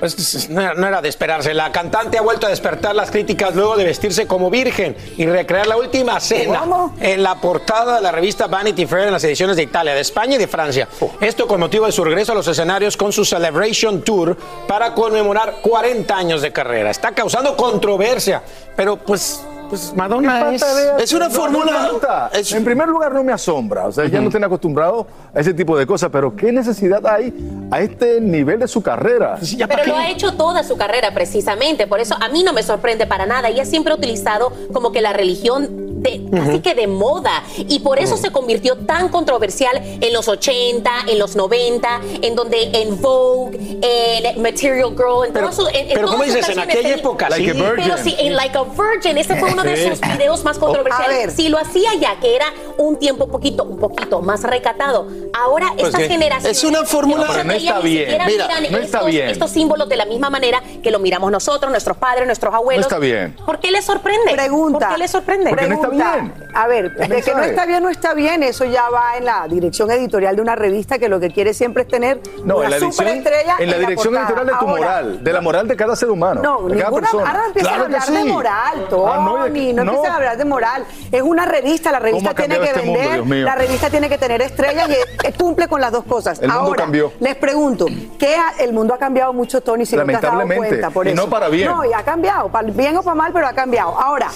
Pues 0.00 0.48
no 0.48 0.62
era, 0.62 1.02
de 1.02 1.10
esperarse. 1.10 1.52
La 1.52 1.70
cantante 1.70 2.16
ha 2.16 2.22
vuelto 2.22 2.46
a 2.46 2.50
despertar 2.50 2.94
las 2.94 3.10
críticas 3.10 3.54
luego 3.54 3.76
de 3.76 3.84
vestirse 3.84 4.26
como 4.26 4.48
virgen 4.48 4.96
y 5.18 5.26
recrear 5.26 5.66
la 5.66 5.76
última 5.76 6.18
cena 6.20 6.62
en 7.00 7.22
la 7.22 7.34
portada 7.34 7.96
de 7.96 8.00
la 8.00 8.10
revista 8.10 8.46
Vanity 8.46 8.86
Fair 8.86 9.08
en 9.08 9.12
las 9.12 9.24
ediciones 9.24 9.56
de 9.56 9.64
Italia, 9.64 9.92
de 9.92 10.00
España 10.00 10.36
y 10.36 10.38
de 10.38 10.48
Francia. 10.48 10.88
Esto 11.20 11.46
con 11.46 11.60
motivo 11.60 11.84
de 11.84 11.92
su 11.92 12.02
regreso 12.02 12.32
a 12.32 12.34
los 12.34 12.48
escenarios 12.48 12.96
con 12.96 13.12
su 13.12 13.26
Celebration 13.26 14.00
Tour 14.00 14.38
para 14.66 14.94
conmemorar 14.94 15.56
40 15.60 16.16
años 16.16 16.40
de 16.40 16.50
carrera. 16.50 16.90
Está 16.90 17.12
causando 17.12 17.54
controversia, 17.54 18.42
pero 18.74 18.96
pues, 18.96 19.42
pues 19.70 19.94
Madonna 19.96 20.52
es... 20.52 20.62
Es 20.98 21.12
una 21.12 21.28
No, 21.28 21.34
fórmula. 21.34 21.88
no. 21.92 22.56
En 22.56 22.64
primer 22.64 22.88
lugar, 22.88 23.12
no 23.14 23.24
me 23.24 23.32
asombra. 23.32 23.86
O 23.86 23.92
sea, 23.92 24.06
ya 24.06 24.20
no 24.20 24.26
estoy 24.28 24.42
acostumbrado 24.42 25.06
a 25.34 25.40
ese 25.40 25.54
tipo 25.54 25.78
de 25.78 25.86
cosas, 25.86 26.10
pero 26.12 26.34
¿qué 26.36 26.52
necesidad 26.52 27.06
hay 27.06 27.32
a 27.70 27.80
este 27.80 28.20
nivel 28.20 28.58
de 28.60 28.68
su 28.68 28.82
carrera? 28.82 29.38
Pero 29.68 29.84
lo 29.86 29.96
ha 29.96 30.10
hecho 30.10 30.34
toda 30.34 30.62
su 30.64 30.76
carrera 30.76 31.14
precisamente, 31.14 31.86
por 31.86 32.00
eso 32.00 32.16
a 32.20 32.28
mí 32.28 32.42
no 32.42 32.52
me 32.52 32.62
sorprende 32.62 33.06
para 33.06 33.26
nada. 33.26 33.48
Ella 33.48 33.64
siempre 33.64 33.92
ha 33.92 33.96
utilizado 33.96 34.52
como 34.72 34.92
que 34.92 35.00
la 35.00 35.12
religión 35.12 35.89
de, 36.00 36.20
casi 36.34 36.60
que 36.60 36.74
de 36.74 36.86
moda 36.86 37.42
y 37.56 37.80
por 37.80 37.98
eso 37.98 38.16
se 38.16 38.30
convirtió 38.30 38.76
tan 38.76 39.08
controversial 39.08 39.80
en 40.00 40.12
los 40.12 40.28
80, 40.28 40.90
en 41.08 41.18
los 41.18 41.36
90, 41.36 42.00
en 42.22 42.34
donde 42.34 42.70
en 42.72 43.00
Vogue, 43.00 43.78
en 43.82 44.42
Material 44.42 44.90
Girl, 44.90 45.26
en 45.26 45.32
Pero- 45.32 45.50
todo 45.50 45.62
su, 45.62 45.68
en, 45.68 45.76
en 45.76 45.88
pero 45.88 46.00
todas 46.06 46.10
¿cómo 46.12 46.24
dices? 46.24 46.48
En 46.48 46.58
aquella 46.58 46.94
época, 46.94 47.28
Like 47.28 47.44
sí. 47.44 47.50
a 47.50 47.62
virgin. 47.62 47.84
Pero 47.84 47.96
sí, 48.02 48.16
en 48.18 48.34
Like 48.36 48.58
a 48.58 48.62
Virgin, 48.64 49.18
ese 49.18 49.36
fue 49.36 49.52
uno 49.52 49.62
de 49.62 49.88
sus 49.90 50.00
videos 50.00 50.44
más 50.44 50.58
controversiales. 50.58 51.16
A 51.16 51.18
ver. 51.18 51.30
Si 51.30 51.48
lo 51.48 51.58
hacía 51.58 51.90
ya, 52.00 52.18
que 52.20 52.34
era 52.36 52.46
un 52.78 52.98
tiempo 52.98 53.28
poquito, 53.28 53.64
un 53.64 53.78
poquito 53.78 54.20
más 54.22 54.42
recatado. 54.42 55.06
Ahora 55.32 55.68
Pues 55.74 55.86
estas 55.88 56.00
que 56.02 56.08
generaciones 56.08 56.56
es 56.58 56.64
una 56.64 56.84
fórmula- 56.84 57.26
que 57.26 57.38
no 57.38 57.44
no 57.44 57.52
está 57.52 57.80
bien. 57.80 58.08
Mira, 58.10 58.26
miran 58.26 58.62
no 58.72 58.78
está 58.78 58.98
estos, 58.98 59.06
bien. 59.10 59.28
estos 59.28 59.50
símbolos 59.50 59.88
de 59.88 59.96
la 59.96 60.04
misma 60.06 60.30
manera 60.30 60.62
que 60.82 60.90
lo 60.90 60.98
miramos 60.98 61.30
nosotros, 61.30 61.70
nuestros 61.70 61.96
padres, 61.96 62.26
nuestros 62.26 62.54
abuelos. 62.54 62.86
No 62.86 62.88
está 62.88 62.98
bien. 62.98 63.36
¿Por 63.44 63.58
qué 63.60 63.70
les 63.70 63.84
sorprende? 63.84 64.32
Pregunta. 64.32 64.78
¿Por 64.86 64.94
qué 64.96 64.98
les 64.98 65.10
sorprende? 65.10 65.50
Porque 65.50 65.68
no 65.68 65.74
está 65.74 65.88
Bien. 65.90 66.32
A 66.54 66.66
ver, 66.66 66.92
de 66.94 67.22
que 67.22 67.34
no 67.34 67.42
está 67.42 67.66
bien, 67.66 67.82
no 67.82 67.88
está 67.88 68.14
bien, 68.14 68.42
eso 68.42 68.64
ya 68.64 68.88
va 68.90 69.16
en 69.16 69.24
la 69.24 69.46
dirección 69.48 69.90
editorial 69.90 70.34
de 70.36 70.42
una 70.42 70.56
revista 70.56 70.98
que 70.98 71.08
lo 71.08 71.20
que 71.20 71.30
quiere 71.30 71.54
siempre 71.54 71.82
es 71.84 71.88
tener 71.88 72.20
No, 72.44 72.56
una 72.56 72.64
en 72.66 72.70
la 72.70 72.76
dirección, 72.78 72.92
superestrella 72.92 73.56
en 73.58 73.70
la 73.70 73.78
dirección 73.78 74.14
portada. 74.14 74.26
editorial 74.28 74.46
de 74.46 74.52
tu 74.52 74.58
Ahora, 74.68 74.80
moral, 74.80 75.24
de 75.24 75.32
la 75.32 75.40
moral 75.40 75.68
de 75.68 75.76
cada 75.76 75.96
ser 75.96 76.10
humano, 76.10 76.40
No, 76.42 76.62
de 76.68 76.76
cada 76.76 76.84
ninguna, 76.90 77.00
persona. 77.02 77.30
ahora 77.30 77.46
empiezan 77.46 77.70
Claro 77.74 77.82
a 77.82 77.86
hablar 77.86 78.10
de 78.24 78.24
moral, 78.32 78.86
Tony. 78.90 79.10
Ah, 79.12 79.16
no, 79.24 79.38
no, 79.38 79.46
y- 79.56 79.72
no. 79.72 79.82
empiezan 79.82 80.12
a 80.12 80.16
hablar 80.16 80.36
de 80.38 80.44
moral. 80.44 80.84
Es 81.12 81.22
una 81.22 81.44
revista, 81.46 81.92
la 81.92 81.98
revista 82.00 82.34
tiene 82.34 82.58
que 82.58 82.64
este 82.66 82.82
mundo, 82.82 83.00
vender, 83.00 83.44
la 83.44 83.54
revista 83.54 83.90
tiene 83.90 84.08
que 84.08 84.18
tener 84.18 84.42
estrellas 84.42 84.88
y 85.28 85.32
cumple 85.32 85.68
con 85.68 85.80
las 85.80 85.92
dos 85.92 86.04
cosas. 86.04 86.40
El 86.40 86.48
mundo 86.48 86.64
ahora, 86.64 86.82
cambió. 86.82 87.12
les 87.20 87.36
pregunto, 87.36 87.86
¿qué 88.18 88.34
ha- 88.36 88.54
el 88.58 88.72
mundo 88.72 88.94
ha 88.94 88.98
cambiado 88.98 89.32
mucho, 89.32 89.60
Tony, 89.60 89.86
si 89.86 89.94
no 89.96 90.04
te 90.04 90.14
has 90.16 90.22
dado 90.22 90.46
cuenta 90.46 90.90
por 90.90 91.06
y 91.06 91.10
eso? 91.10 91.22
no 91.24 91.30
para 91.30 91.48
bien. 91.48 91.68
No, 91.68 91.84
y 91.84 91.92
ha 91.92 92.02
cambiado, 92.02 92.48
para 92.48 92.68
bien 92.70 92.96
o 92.96 93.02
para 93.02 93.14
mal, 93.14 93.32
pero 93.32 93.46
ha 93.46 93.52
cambiado. 93.52 93.90
Ahora, 94.00 94.28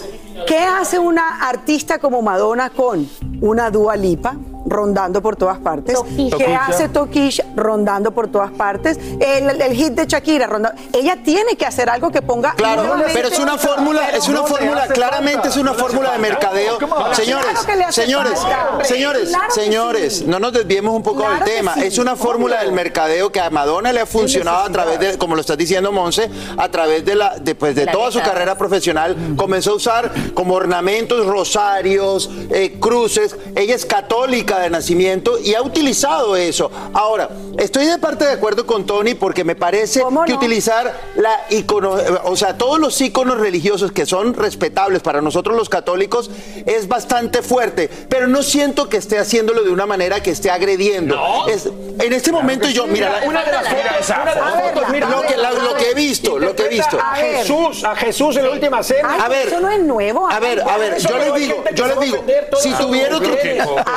¿qué 0.47 0.59
hace 0.59 0.99
una 0.99 1.47
artista 1.49 1.99
como 1.99 2.23
Madonna 2.23 2.70
con 2.70 3.09
una 3.40 3.70
Dua 3.70 3.97
Lipa? 3.97 4.37
Rondando 4.66 5.20
por 5.22 5.37
todas 5.37 5.59
partes. 5.59 5.94
Toquilla. 5.94 6.37
¿Qué 6.37 6.55
hace 6.55 6.88
Toquish 6.88 7.42
rondando 7.57 8.11
por 8.12 8.29
todas 8.29 8.50
partes? 8.53 8.98
El, 9.20 9.61
el 9.61 9.72
hit 9.74 9.92
de 9.92 10.07
Shakira 10.07 10.46
rondando. 10.46 10.81
Ella 10.92 11.18
tiene 11.24 11.57
que 11.57 11.66
hacer 11.66 11.88
algo 11.90 12.11
que 12.11 12.22
ponga. 12.22 12.53
Claro, 12.55 12.94
pero 13.12 13.29
es 13.29 13.38
una 13.38 13.59
fórmula, 13.59 14.11
es 14.11 14.29
una 14.29 14.40
No 14.40 14.46
fórmula, 14.46 14.87
claramente 14.88 15.35
falta. 15.42 15.48
es 15.48 15.57
una 15.57 15.74
fórmula 15.74 16.12
de 16.12 16.18
mercadeo. 16.18 16.79
Señores, 17.12 17.46
señores, 17.90 18.40
falta. 18.40 18.85
señores, 18.85 19.29
Claro 19.31 19.50
señores, 19.55 20.18
sí. 20.18 20.24
no 20.27 20.38
nos 20.38 20.53
desviemos 20.53 20.94
un 20.94 21.03
poco 21.03 21.20
Claro 21.20 21.44
del 21.44 21.44
tema. 21.44 21.74
sí, 21.74 21.85
Es 21.85 21.98
una 21.98 22.16
fórmula 22.16 22.62
del 22.62 22.72
mercadeo 22.72 23.31
que 23.31 23.40
a 23.40 23.50
Madonna 23.50 23.92
le 23.92 24.00
ha 24.00 24.07
funcionado 24.07 24.64
a 24.64 24.70
través 24.70 24.98
de, 24.98 25.18
como 25.18 25.35
lo 25.35 25.40
estás 25.40 25.57
diciendo, 25.59 25.92
Monse, 25.92 26.31
a 26.57 26.68
través 26.68 27.05
de 27.05 27.14
la, 27.14 27.37
de, 27.38 27.55
pues, 27.55 27.74
de 27.74 27.85
La 27.87 27.92
toda 27.92 28.11
su 28.11 28.20
carrera 28.20 28.57
profesional. 28.57 29.16
Comenzó 29.37 29.72
a 29.72 29.74
usar 29.74 30.12
como 30.35 30.55
ornamentos 30.55 31.27
rosarios, 31.27 32.31
eh, 32.50 32.77
cruces. 32.81 33.37
Ella 33.55 33.74
es 33.74 33.85
católica 33.87 34.53
de 34.60 34.70
nacimiento 34.70 35.38
y 35.38 35.54
ha 35.54 35.62
utilizado 35.62 36.36
eso. 36.36 36.70
Ahora, 36.92 37.28
estoy 37.58 37.86
de 37.86 37.98
parte 37.98 38.24
de 38.24 38.32
acuerdo 38.32 38.66
con 38.66 38.84
Tony 38.86 39.14
porque 39.14 39.44
me 39.44 39.54
parece 39.54 40.00
¿Cómo 40.00 40.24
que 40.24 40.32
no? 40.32 40.38
utilizar 40.38 40.92
la 41.16 41.44
icono, 41.50 41.96
o 42.24 42.36
sea, 42.36 42.56
todos 42.58 42.78
los 42.78 43.00
iconos 43.00 43.38
religiosos 43.38 43.92
que 43.92 44.06
son 44.06 44.34
respetables 44.34 45.02
para 45.02 45.20
nosotros 45.20 45.56
los 45.56 45.68
católicos 45.68 46.30
es 46.66 46.88
bastante 46.88 47.42
fuerte, 47.42 47.88
pero 48.08 48.26
no 48.28 48.42
siento 48.42 48.88
que 48.88 48.96
esté 48.96 49.18
haciéndolo 49.18 49.62
de 49.62 49.70
una 49.70 49.86
manera 49.86 50.22
que 50.22 50.30
esté 50.30 50.50
agrediendo. 50.50 51.16
Es- 51.48 51.66
en 51.66 52.12
este 52.12 52.32
momento 52.32 52.68
yo, 52.68 52.86
mira, 52.86 53.20
la- 53.20 53.26
Una 53.28 53.44
de 53.44 53.52
las 53.52 53.64
Mira 53.64 53.80
una 54.22 54.34
de 54.34 54.40
las 54.40 54.50
foto. 54.54 54.68
fotos, 54.74 54.88
mira, 54.90 55.08
lo 55.08 55.22
que, 55.22 55.36
la- 55.36 55.52
lo 55.52 55.74
que 55.74 55.90
he 55.90 55.94
visto, 55.94 56.38
lo 56.38 56.54
que 56.54 56.64
he 56.64 56.68
visto. 56.68 56.98
A. 57.00 57.14
Jesús, 57.16 57.84
a 57.84 57.94
Jesús 57.96 58.36
en 58.36 58.44
la 58.44 58.50
última 58.50 58.82
cena. 58.82 59.08
Ay, 59.14 59.20
A 59.24 59.28
ver, 59.28 59.46
eso 59.48 59.60
no 59.60 59.70
es 59.70 59.80
nuevo. 59.80 60.28
A 60.30 60.38
ver, 60.40 60.60
a 60.60 60.76
ver, 60.76 60.98
yo 60.98 61.16
les 61.18 61.34
digo, 61.34 61.64
yo 61.74 61.86
les 61.86 62.00
digo, 62.00 62.24
si 62.60 62.72
tuviera 62.74 63.16
otro 63.16 63.30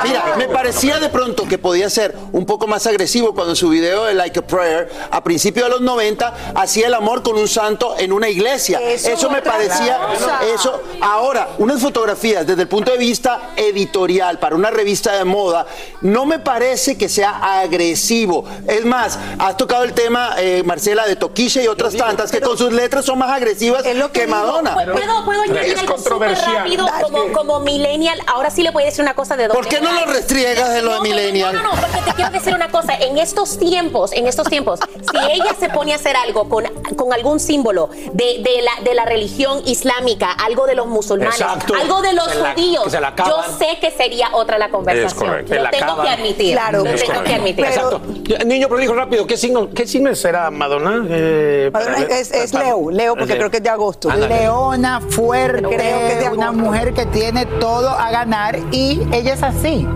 mira, 0.04 0.34
me 0.36 0.47
parecía 0.48 0.98
de 0.98 1.08
pronto 1.08 1.46
que 1.48 1.58
podía 1.58 1.88
ser 1.88 2.14
un 2.32 2.44
poco 2.44 2.66
más 2.66 2.86
agresivo 2.86 3.34
cuando 3.34 3.54
su 3.54 3.68
video 3.68 4.04
de 4.04 4.14
Like 4.14 4.40
a 4.40 4.46
Prayer 4.46 4.88
a 5.10 5.22
principios 5.22 5.66
de 5.66 5.70
los 5.70 5.80
90 5.80 6.52
hacía 6.54 6.88
el 6.88 6.94
amor 6.94 7.22
con 7.22 7.36
un 7.36 7.48
santo 7.48 7.94
en 7.98 8.12
una 8.12 8.28
iglesia. 8.28 8.80
Eso 8.80 9.10
Eso, 9.10 9.30
me 9.30 9.42
parecía 9.42 9.98
cosa. 9.98 10.40
eso 10.54 10.82
ahora, 11.00 11.48
unas 11.58 11.80
fotografías 11.80 12.46
desde 12.46 12.62
el 12.62 12.68
punto 12.68 12.90
de 12.90 12.98
vista 12.98 13.50
editorial 13.56 14.38
para 14.38 14.56
una 14.56 14.70
revista 14.70 15.12
de 15.12 15.24
moda 15.24 15.66
no 16.00 16.26
me 16.26 16.38
parece 16.38 16.98
que 16.98 17.08
sea 17.08 17.60
agresivo. 17.60 18.44
Es 18.66 18.84
más, 18.84 19.18
has 19.38 19.56
tocado 19.56 19.84
el 19.84 19.92
tema 19.92 20.34
eh, 20.38 20.62
Marcela 20.64 21.06
de 21.06 21.16
Toquilla 21.16 21.62
y 21.62 21.68
otras 21.68 21.94
tantas 21.96 22.30
que 22.30 22.40
con 22.40 22.58
sus 22.58 22.72
letras 22.72 23.04
son 23.04 23.18
más 23.18 23.30
agresivas 23.30 23.84
Es 23.84 23.96
lo 23.96 24.12
que 24.12 24.20
que 24.20 24.26
digo. 24.26 24.36
Madonna. 24.36 24.74
¿Puedo, 24.74 24.92
puedo, 24.92 25.24
puedo 25.24 25.42
añadir 25.42 25.78
algo 25.78 25.98
súper 25.98 26.36
rápido 26.36 26.86
como, 27.32 27.60
millennial? 27.60 28.20
Ahora 28.26 28.50
sí 28.50 28.62
le 28.62 28.70
voy 28.70 28.84
a 28.84 28.86
decir 28.86 29.02
una 29.02 29.14
cosa 29.14 29.36
de 29.36 29.48
doble 29.48 29.60
¿Por 29.60 29.68
qué 29.68 29.80
no 29.80 29.92
lo 29.92 30.06
restriegas 30.38 30.74
de 30.74 30.82
lo 30.82 30.90
de 30.90 30.96
No, 30.96 30.96
no, 30.96 31.02
millennial? 31.02 31.54
No, 31.54 31.62
no, 31.62 31.74
no, 31.74 31.80
porque 31.80 32.00
te 32.04 32.12
quiero 32.14 32.30
decir 32.30 32.54
una 32.54 32.68
cosa. 32.70 32.94
En 32.94 33.18
estos 33.18 33.58
tiempos, 33.58 34.12
en 34.12 34.26
estos 34.26 34.48
tiempos, 34.48 34.80
si 35.10 35.32
ella 35.32 35.54
se 35.58 35.68
pone 35.70 35.92
a 35.92 35.96
hacer 35.96 36.16
algo 36.16 36.48
con, 36.48 36.64
con 36.96 37.12
algún 37.12 37.40
símbolo 37.40 37.88
de, 38.12 38.42
de 38.42 38.62
la, 38.62 38.82
de 38.84 38.94
la 38.94 39.04
religión 39.04 39.62
islámica, 39.66 40.30
algo 40.32 40.66
de 40.66 40.74
los 40.74 40.86
musulmanes, 40.86 41.40
Exacto. 41.40 41.74
algo 41.74 42.00
de 42.02 42.12
los 42.12 42.34
la- 42.36 42.52
judíos, 42.54 42.92
yo 42.92 43.42
sé 43.58 43.78
que 43.80 43.90
sería 43.90 44.28
otra 44.32 44.58
la 44.58 44.70
conversación. 44.70 45.18
correcto. 45.28 45.54
Lo 45.54 45.62
la 45.62 45.70
tengo 45.70 45.84
acaban. 45.84 46.06
que 46.06 46.12
admitir. 46.12 46.52
Claro. 46.54 46.78
lo 46.84 46.94
tengo 46.94 47.24
que 47.24 47.34
admitir. 47.34 47.66
Pero- 47.68 47.96
Exacto. 47.96 48.44
Niño 48.46 48.68
prolijo 48.68 48.94
rápido, 48.94 49.26
¿qué 49.26 49.36
signo, 49.36 49.70
qué 49.70 49.86
signo 49.86 50.14
será 50.14 50.50
Madonna? 50.50 51.04
Eh, 51.08 51.70
Madonna 51.72 51.94
para 51.96 52.06
ver. 52.08 52.12
es, 52.18 52.30
es 52.30 52.52
Leo, 52.54 52.90
Leo, 52.90 53.14
porque 53.14 53.32
Leo. 53.34 53.38
creo 53.38 53.50
que 53.50 53.56
es 53.58 53.62
de 53.62 53.68
agosto. 53.70 54.10
Ándale. 54.10 54.40
Leona, 54.40 55.00
fuerte, 55.00 55.62
Creo 55.62 55.78
que 55.78 56.12
es 56.12 56.20
de 56.20 56.28
una 56.30 56.52
mujer 56.52 56.92
que 56.94 57.06
tiene 57.06 57.46
todo 57.46 57.88
a 57.90 58.10
ganar 58.10 58.58
y 58.70 59.00
ella 59.12 59.34
es 59.34 59.42
así. 59.42 59.86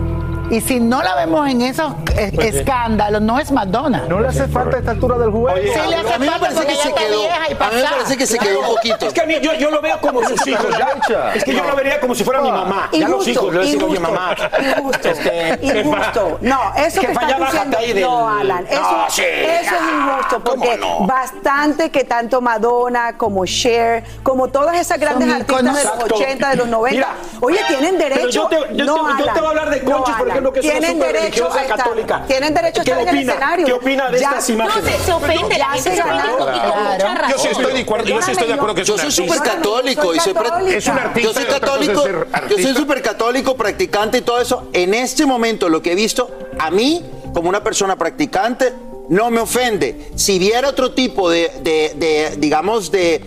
Y 0.53 0.61
si 0.61 0.79
no 0.79 1.01
la 1.01 1.15
vemos 1.15 1.49
en 1.49 1.61
esos 1.63 1.91
eh, 2.15 2.31
escándalos, 2.39 3.21
no 3.23 3.39
es 3.39 3.51
Madonna. 3.51 4.03
No 4.07 4.19
le 4.19 4.27
hace 4.27 4.47
falta 4.47 4.75
a 4.77 4.79
esta 4.81 4.91
altura 4.91 5.17
del 5.17 5.31
juego. 5.31 5.49
Sí 5.57 5.63
le 5.89 5.95
hace 5.95 6.13
a 6.13 6.19
mí 6.19 6.25
me 6.27 6.31
falta 6.31 6.39
parece 6.41 6.59
que 6.67 6.73
porque 6.75 6.89
se 6.89 6.93
quedó. 6.93 7.19
vieja 7.21 7.37
y 7.49 7.53
A 7.53 7.69
mí 7.71 7.75
me 7.75 7.83
parece 7.89 8.17
que 8.17 8.27
se 8.27 8.37
quedó 8.37 8.59
un 8.59 8.65
poquito. 8.67 9.07
Es 9.07 9.13
que 9.13 9.21
a 9.21 9.25
mí 9.25 9.35
yo, 9.41 9.53
yo 9.55 9.71
lo 9.71 9.81
veo 9.81 9.99
como 9.99 10.23
sus 10.23 10.45
hijos 10.45 10.67
ya. 10.77 11.31
Es 11.33 11.43
que 11.43 11.55
yo 11.55 11.63
lo 11.63 11.75
vería 11.75 11.99
como 11.99 12.13
si 12.13 12.23
fuera 12.23 12.39
mi 12.41 12.51
mamá. 12.51 12.89
Ya 12.93 13.07
los 13.07 13.27
hijos 13.27 13.51
le 13.51 13.59
decir, 13.61 13.83
oye 13.83 13.95
injusto, 13.95 14.11
mamá. 14.13 14.35
Injusto. 14.77 15.09
Este, 15.09 15.59
injusto. 15.79 16.37
No, 16.41 16.59
eso 16.77 17.01
que 17.01 17.07
que 17.07 17.13
estás 17.13 17.39
diciendo. 17.39 17.77
ahí 17.79 17.93
del- 17.93 18.03
No, 18.03 18.29
Alan. 18.29 18.67
Eso, 18.69 18.81
No, 18.81 19.05
sí, 19.09 19.21
eso 19.23 19.75
es 19.75 19.81
injusto. 19.81 20.43
¿cómo 20.43 20.61
Porque 20.63 20.77
no? 20.77 21.07
bastante 21.07 21.89
que 21.89 22.03
tanto 22.03 22.41
Madonna 22.41 23.17
como 23.17 23.43
Cher, 23.47 24.03
como 24.21 24.49
todas 24.49 24.77
esas 24.77 24.99
grandes 24.99 25.27
Son 25.29 25.41
artistas 25.41 25.63
de 25.63 25.71
los 25.71 25.83
Exacto. 25.83 26.15
80, 26.15 26.49
de 26.49 26.55
los 26.57 26.67
90, 26.67 26.95
Mira, 26.95 27.07
oye, 27.41 27.59
tienen 27.67 27.95
pero 27.97 28.15
derecho. 28.15 28.29
yo 28.29 28.47
te- 28.47 28.55
yo 28.55 28.67
te- 28.67 29.23
yo 29.23 29.33
te 29.33 29.39
voy 29.39 29.45
a 29.47 29.49
hablar 29.49 29.69
de 29.71 29.81
no, 29.81 30.03
Conchis, 30.03 30.15
ejemplo, 30.43 30.53
que 30.53 30.59
es 30.59 30.65
una 30.65 30.73
tienen 30.79 30.99
derecho 30.99 31.13
superreligiosa 31.47 31.59
a 31.59 31.61
estar, 31.63 31.77
católica. 31.77 32.23
Tienen 32.27 32.53
derecho 32.53 32.81
a 32.81 32.83
¿Qué 32.83 32.91
estar 32.91 33.01
en 33.01 33.07
el 33.09 33.15
opina? 33.15 33.31
escenario. 33.33 33.65
¿Qué 33.65 33.73
opina 33.73 34.09
de 34.09 34.19
Ya- 34.19 34.27
estas 34.29 34.49
imágenes? 34.49 34.83
No, 34.91 34.97
se, 34.97 35.03
se 35.05 35.11
ofende, 35.13 35.57
la 35.57 35.65
gente 35.69 35.95
se 35.95 36.01
ofende 36.01 36.23
con 36.37 36.53
mucha 36.53 37.15
razón. 37.15 37.31
Yo 37.31 37.37
sí 37.37 37.47
estoy 37.49 37.73
de 37.73 37.79
acuerdo, 37.81 38.05
yo 38.05 38.21
sí 38.21 38.31
estoy 38.31 38.47
de 38.47 38.53
acuerdo 38.53 38.75
que 38.75 38.81
es 38.81 38.87
Yo 38.87 38.93
un 38.93 38.99
soy 38.99 39.07
artista. 39.09 39.33
súper 39.33 39.53
católico. 39.53 40.13
Es 40.13 40.87
un 40.87 40.97
artista. 40.99 41.19
Yo 41.29 41.33
soy 41.33 41.45
católico, 41.45 42.03
yo 42.49 42.55
soy 42.57 42.75
súper 42.75 43.01
católico, 43.01 43.55
practicante 43.55 44.17
y 44.17 44.21
todo 44.21 44.39
eso. 44.41 44.67
En 44.73 44.93
este 44.93 45.25
momento 45.25 45.69
lo 45.69 45.81
que 45.81 45.91
he 45.91 45.95
visto, 45.95 46.29
a 46.59 46.69
mí, 46.71 47.03
como 47.33 47.49
una 47.49 47.63
persona 47.63 47.95
practicante, 47.95 48.73
no 49.09 49.29
me 49.31 49.39
ofende. 49.41 50.11
Si 50.15 50.39
viera 50.39 50.69
otro 50.69 50.91
tipo 50.93 51.29
de, 51.29 51.51
de- 51.61 51.93
de, 51.95 52.35
digamos, 52.37 52.89
de 52.91 53.21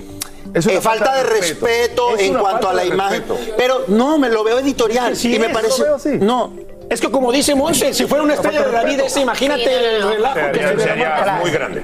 Es 0.54 0.66
eh, 0.66 0.80
falta 0.80 1.14
de 1.16 1.22
respeto, 1.24 2.16
Es 2.16 2.22
en 2.22 2.34
cuanto 2.34 2.68
a 2.68 2.72
la 2.72 2.84
imagen, 2.84 3.24
respeto. 3.28 3.54
pero 3.58 3.84
no, 3.88 4.16
me 4.16 4.30
lo 4.30 4.42
veo 4.42 4.58
editorial 4.58 5.14
Sí, 5.16 5.34
y 5.34 5.38
me 5.38 5.46
es, 5.48 5.52
parece, 5.52 5.78
lo 5.80 5.84
veo 5.84 5.94
así. 5.96 6.08
no, 6.18 6.52
Es 6.88 7.00
que 7.00 7.10
como 7.10 7.32
dice 7.32 7.54
Monse, 7.56 7.92
si 7.92 8.06
fuera 8.06 8.22
una 8.22 8.34
estrella 8.34 8.62
de 8.64 8.70
David, 8.70 9.00
ese, 9.00 9.20
imagínate 9.20 9.64
Sí, 9.64 9.70
no, 9.70 9.80
no, 10.06 10.10
el 10.10 10.16
relajo 10.16 10.34
que 10.52 10.58
Sería- 10.58 10.68
se 10.70 10.80
sería 10.88 11.38
muy 11.40 11.50
grande. 11.50 11.82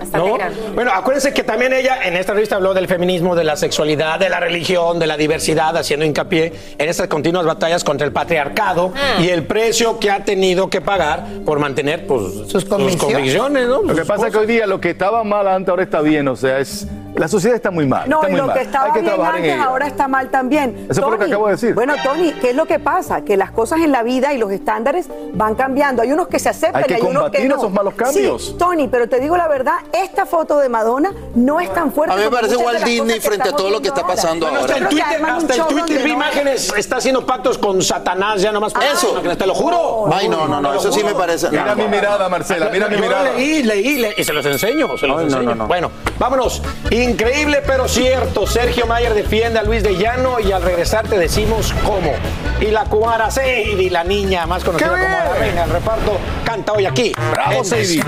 Bueno, 0.74 0.92
acuérdense 0.92 1.34
que 1.34 1.42
también 1.42 1.72
ella 1.72 1.98
en 2.04 2.16
esta 2.16 2.32
revista 2.34 2.54
habló 2.56 2.72
del 2.72 2.86
feminismo, 2.86 3.34
de 3.34 3.42
la 3.42 3.56
sexualidad, 3.56 4.20
de 4.20 4.28
la 4.28 4.38
religión, 4.38 5.00
de 5.00 5.08
la 5.08 5.16
diversidad, 5.16 5.76
haciendo 5.76 6.06
hincapié 6.06 6.52
en 6.78 6.88
estas 6.88 7.08
continuas 7.08 7.44
batallas 7.44 7.82
contra 7.82 8.06
el 8.06 8.12
patriarcado 8.12 8.92
Ah. 8.94 9.20
y 9.20 9.28
el 9.28 9.44
precio 9.44 9.98
que 9.98 10.10
ha 10.10 10.24
tenido 10.24 10.70
que 10.70 10.80
pagar 10.80 11.24
por 11.44 11.58
mantener 11.58 12.06
pues, 12.06 12.22
sus, 12.48 12.64
convicciones. 12.64 13.14
convicciones. 13.14 13.66
¿no? 13.68 13.82
Lo 13.82 13.94
que 13.96 14.04
pasa 14.04 14.28
es 14.28 14.32
que 14.32 14.38
hoy 14.38 14.46
día 14.46 14.66
lo 14.68 14.80
que 14.80 14.90
estaba 14.90 15.24
mal 15.24 15.48
antes 15.48 15.68
ahora 15.68 15.82
está 15.82 16.00
bien, 16.00 16.28
o 16.28 16.36
sea, 16.36 16.58
es 16.60 16.86
la 17.14 17.28
sociedad 17.28 17.56
está 17.56 17.70
muy 17.70 17.86
mal. 17.86 18.08
No, 18.08 18.16
está 18.16 18.28
y 18.28 18.30
muy 18.32 18.40
lo 18.40 18.46
mal. 18.46 18.56
que 18.56 18.62
estaba 18.64 18.84
Hay 18.86 18.92
que 18.92 19.00
bien 19.00 19.14
trabajar 19.14 19.34
en 19.36 19.42
antes 19.42 19.54
ello. 19.56 19.64
ahora 19.68 19.86
está 19.86 20.08
mal 20.08 20.30
también. 20.30 20.86
Eso 20.90 21.02
fue 21.02 21.10
lo 21.12 21.18
que 21.18 21.24
acabo 21.26 21.46
de 21.46 21.52
decir. 21.52 21.74
Bueno, 21.74 21.94
Tony, 22.02 22.32
¿qué 22.40 22.50
es 22.50 22.56
lo 22.56 22.66
que 22.66 22.78
pasa? 22.78 23.22
Que 23.22 23.36
las 23.36 23.50
cosas 23.50 23.80
en 23.80 23.92
la 23.92 24.02
vida 24.02 24.32
y 24.32 24.38
los 24.38 24.50
estándares 24.50 25.08
van 25.34 25.54
cambiando. 25.54 26.02
Hay 26.02 26.12
unos 26.12 26.28
que 26.28 26.38
se 26.38 26.48
aceptan 26.48 26.82
Hay 26.82 26.84
que 26.84 26.94
y 26.94 26.96
hay 26.96 27.02
unos 27.02 27.12
que 27.12 27.38
combatir 27.38 27.48
no. 27.48 27.56
esos 27.56 27.72
malos 27.72 27.94
cambios. 27.94 28.44
Sí, 28.46 28.54
Tony, 28.58 28.88
pero 28.88 29.08
te 29.08 29.20
digo 29.20 29.36
la 29.36 29.48
verdad, 29.48 29.74
esta 29.92 30.26
foto 30.26 30.58
de 30.58 30.68
Madonna 30.68 31.12
no 31.34 31.60
es 31.60 31.72
tan 31.72 31.92
fuerte. 31.92 32.14
A 32.14 32.16
mí 32.16 32.24
me 32.24 32.30
parece 32.30 32.56
Walt 32.56 32.82
Disney 32.84 33.20
frente 33.20 33.48
a 33.48 33.52
todo 33.52 33.70
lo 33.70 33.80
que 33.80 33.88
está 33.88 34.06
pasando 34.06 34.46
ahora. 34.46 34.60
Hasta 34.60 34.72
ahora. 34.74 34.84
el 34.86 34.88
Twitter, 34.90 35.24
hasta 35.24 35.52
el 35.54 35.58
show 35.58 35.68
Twitter 35.68 35.86
donde 35.88 36.02
vi 36.04 36.10
no- 36.12 36.16
imágenes, 36.16 36.72
está 36.76 36.96
haciendo 36.96 37.24
pactos 37.26 37.58
con 37.58 37.80
Satanás 37.82 38.40
ya 38.42 38.52
nomás. 38.52 38.72
para- 38.72 38.92
Eso. 38.92 39.20
Te 39.36 39.46
lo 39.46 39.54
juro. 39.54 40.08
Ay, 40.12 40.28
no, 40.28 40.46
no, 40.48 40.60
no, 40.60 40.74
eso 40.74 40.90
sí 40.92 41.02
me 41.04 41.14
parece. 41.14 41.50
Mira 41.50 41.74
no. 41.74 41.76
mi 41.76 41.88
mirada, 41.88 42.28
Marcela, 42.28 42.68
mira 42.72 42.88
mi 42.88 42.96
Yo 42.96 43.02
mirada. 43.02 43.32
leí, 43.32 43.62
leí, 43.62 43.96
leí, 43.98 44.12
y 44.16 44.24
se 44.24 44.32
los 44.32 44.44
enseño, 44.46 44.96
se 44.98 45.06
los 45.06 45.22
enseño. 45.22 45.42
no, 45.42 45.54
no. 45.54 45.66
Bueno, 45.66 45.90
vámonos. 46.18 46.62
Increíble 47.02 47.62
pero 47.66 47.88
cierto. 47.88 48.46
Sergio 48.46 48.86
Mayer 48.86 49.12
defiende 49.12 49.58
a 49.58 49.64
Luis 49.64 49.82
de 49.82 49.96
Llano 49.96 50.38
y 50.38 50.52
al 50.52 50.62
regresar 50.62 51.08
te 51.08 51.18
decimos 51.18 51.74
cómo. 51.84 52.12
Y 52.60 52.66
la 52.66 52.84
cubana 52.84 53.28
Sadie, 53.28 53.90
la 53.90 54.04
niña 54.04 54.46
más 54.46 54.62
conocida 54.62 54.94
¡Qué 54.94 55.02
como 55.02 55.18
la 55.18 55.34
reina 55.34 55.62
del 55.62 55.70
reparto, 55.70 56.18
canta 56.44 56.72
hoy 56.72 56.86
aquí. 56.86 57.12
¡Bravo, 57.32 57.64
Sadie! 57.64 58.02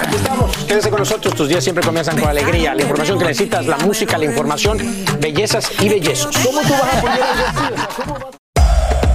Aquí 0.00 0.16
estamos. 0.16 0.56
Quédese 0.66 0.90
con 0.90 0.98
nosotros. 0.98 1.34
Tus 1.34 1.48
días 1.48 1.62
siempre 1.62 1.84
comienzan 1.84 2.18
con 2.18 2.28
alegría. 2.28 2.74
La 2.74 2.82
información 2.82 3.18
que 3.20 3.26
necesitas, 3.26 3.64
la 3.66 3.78
música, 3.78 4.18
la 4.18 4.24
información, 4.24 4.78
bellezas 5.20 5.70
y 5.80 5.88
bellezos. 5.88 6.36
¿Cómo 6.44 6.60
tú 6.62 6.72
vas 6.72 6.96
a 6.96 7.00
poner 7.00 7.20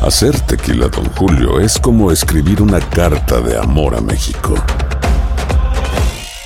Hacer 0.02 0.40
tequila, 0.42 0.88
Don 0.88 1.06
Julio, 1.14 1.60
es 1.60 1.78
como 1.78 2.12
escribir 2.12 2.62
una 2.62 2.80
carta 2.80 3.40
de 3.42 3.58
amor 3.58 3.96
a 3.96 4.02
México. 4.02 4.56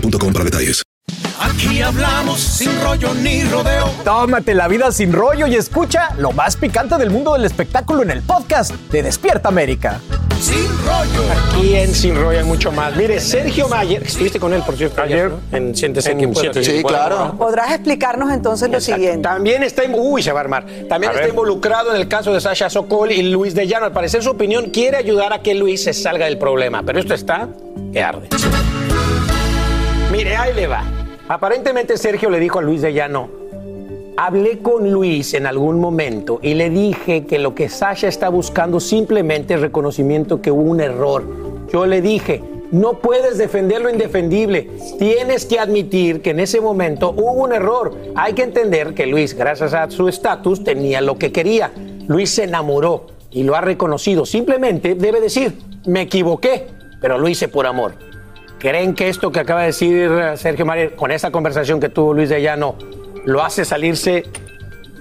boostmobile.com 0.00 0.32
para 0.32 0.44
detalles. 0.44 0.82
Aquí 1.38 1.80
hablamos 1.82 2.40
sin 2.40 2.70
rollo 2.82 3.14
ni 3.14 3.44
rodeo. 3.44 3.90
Tómate 4.04 4.54
la 4.54 4.68
vida 4.68 4.90
sin 4.90 5.12
rollo 5.12 5.46
y 5.46 5.54
escucha 5.54 6.08
lo 6.18 6.32
más 6.32 6.56
picante 6.56 6.96
del 6.96 7.10
mundo 7.10 7.34
del 7.34 7.44
espectáculo 7.44 8.02
en 8.02 8.10
el 8.10 8.22
podcast 8.22 8.72
de 8.90 9.02
Despierta 9.02 9.48
América. 9.50 10.00
Sin 10.40 10.66
rollo. 10.84 11.22
Aquí 11.32 11.74
en 11.76 11.94
Sin 11.94 12.14
Rollo 12.14 12.38
hay 12.40 12.44
mucho 12.44 12.70
más. 12.70 12.94
Mire, 12.94 13.20
Sergio 13.20 13.68
Mayer, 13.68 14.02
estuviste 14.02 14.38
con 14.38 14.52
él, 14.52 14.62
por 14.62 14.76
cierto, 14.76 15.00
ayer, 15.00 15.30
¿no? 15.30 15.40
en 15.56 15.74
Siéntese 15.74 16.10
En 16.10 16.18
pueda. 16.18 16.40
Siéntese 16.52 16.76
Sí, 16.78 16.82
claro. 16.82 17.34
Podrás 17.38 17.72
explicarnos 17.72 18.30
entonces 18.30 18.68
lo 18.68 18.78
siguiente. 18.80 19.22
También 19.22 19.62
está, 19.62 19.82
uy, 19.90 20.22
se 20.22 20.32
va 20.32 20.40
a 20.40 20.42
armar. 20.42 20.66
También 20.88 21.10
A 21.10 21.14
está 21.14 21.20
ver. 21.22 21.30
involucrado 21.30 21.94
en 21.94 22.00
el 22.00 22.08
caso 22.08 22.34
de 22.34 22.40
Sasha 22.42 22.68
Sokol 22.68 23.12
y 23.12 23.22
Luis 23.22 23.54
de 23.54 23.66
Llano. 23.66 23.86
Al 23.86 23.92
parecer, 23.92 24.22
su 24.22 24.30
opinión 24.30 24.66
quiere 24.70 24.98
ayudar 24.98 25.32
a 25.32 25.40
que 25.40 25.54
Luis 25.54 25.84
se 25.84 25.94
salga 25.94 26.26
del 26.26 26.36
problema, 26.38 26.82
pero 26.82 26.98
esto 26.98 27.14
está 27.14 27.48
que 27.92 28.02
arde. 28.02 28.28
Mire, 30.16 30.34
ahí 30.34 30.54
le 30.54 30.66
va. 30.66 30.82
Aparentemente 31.28 31.98
Sergio 31.98 32.30
le 32.30 32.40
dijo 32.40 32.58
a 32.58 32.62
Luis 32.62 32.80
de 32.80 32.94
Llano, 32.94 33.28
hablé 34.16 34.60
con 34.60 34.90
Luis 34.90 35.34
en 35.34 35.46
algún 35.46 35.78
momento 35.78 36.38
y 36.40 36.54
le 36.54 36.70
dije 36.70 37.26
que 37.26 37.38
lo 37.38 37.54
que 37.54 37.68
Sasha 37.68 38.08
está 38.08 38.30
buscando 38.30 38.80
simplemente 38.80 39.52
es 39.52 39.60
reconocimiento 39.60 40.40
que 40.40 40.50
hubo 40.50 40.62
un 40.62 40.80
error. 40.80 41.22
Yo 41.70 41.84
le 41.84 42.00
dije, 42.00 42.42
no 42.70 42.94
puedes 43.00 43.36
defender 43.36 43.82
lo 43.82 43.90
indefendible. 43.90 44.70
Tienes 44.98 45.44
que 45.44 45.58
admitir 45.58 46.22
que 46.22 46.30
en 46.30 46.40
ese 46.40 46.62
momento 46.62 47.10
hubo 47.10 47.32
un 47.32 47.52
error. 47.52 47.94
Hay 48.14 48.32
que 48.32 48.44
entender 48.44 48.94
que 48.94 49.06
Luis, 49.06 49.34
gracias 49.34 49.74
a 49.74 49.90
su 49.90 50.08
estatus, 50.08 50.64
tenía 50.64 51.02
lo 51.02 51.18
que 51.18 51.30
quería. 51.30 51.72
Luis 52.06 52.30
se 52.30 52.44
enamoró 52.44 53.08
y 53.30 53.42
lo 53.42 53.54
ha 53.54 53.60
reconocido. 53.60 54.24
Simplemente 54.24 54.94
debe 54.94 55.20
decir, 55.20 55.58
me 55.84 56.00
equivoqué, 56.00 56.68
pero 57.02 57.18
lo 57.18 57.28
hice 57.28 57.48
por 57.48 57.66
amor. 57.66 58.15
¿Creen 58.66 58.96
que 58.96 59.08
esto 59.08 59.30
que 59.30 59.38
acaba 59.38 59.60
de 59.60 59.66
decir 59.66 60.10
eh, 60.10 60.36
Sergio 60.36 60.66
Mayer 60.66 60.96
con 60.96 61.12
esa 61.12 61.30
conversación 61.30 61.78
que 61.78 61.88
tuvo 61.88 62.12
Luis 62.12 62.28
de 62.28 62.42
Llano 62.42 62.74
lo 63.24 63.44
hace 63.44 63.64
salirse 63.64 64.24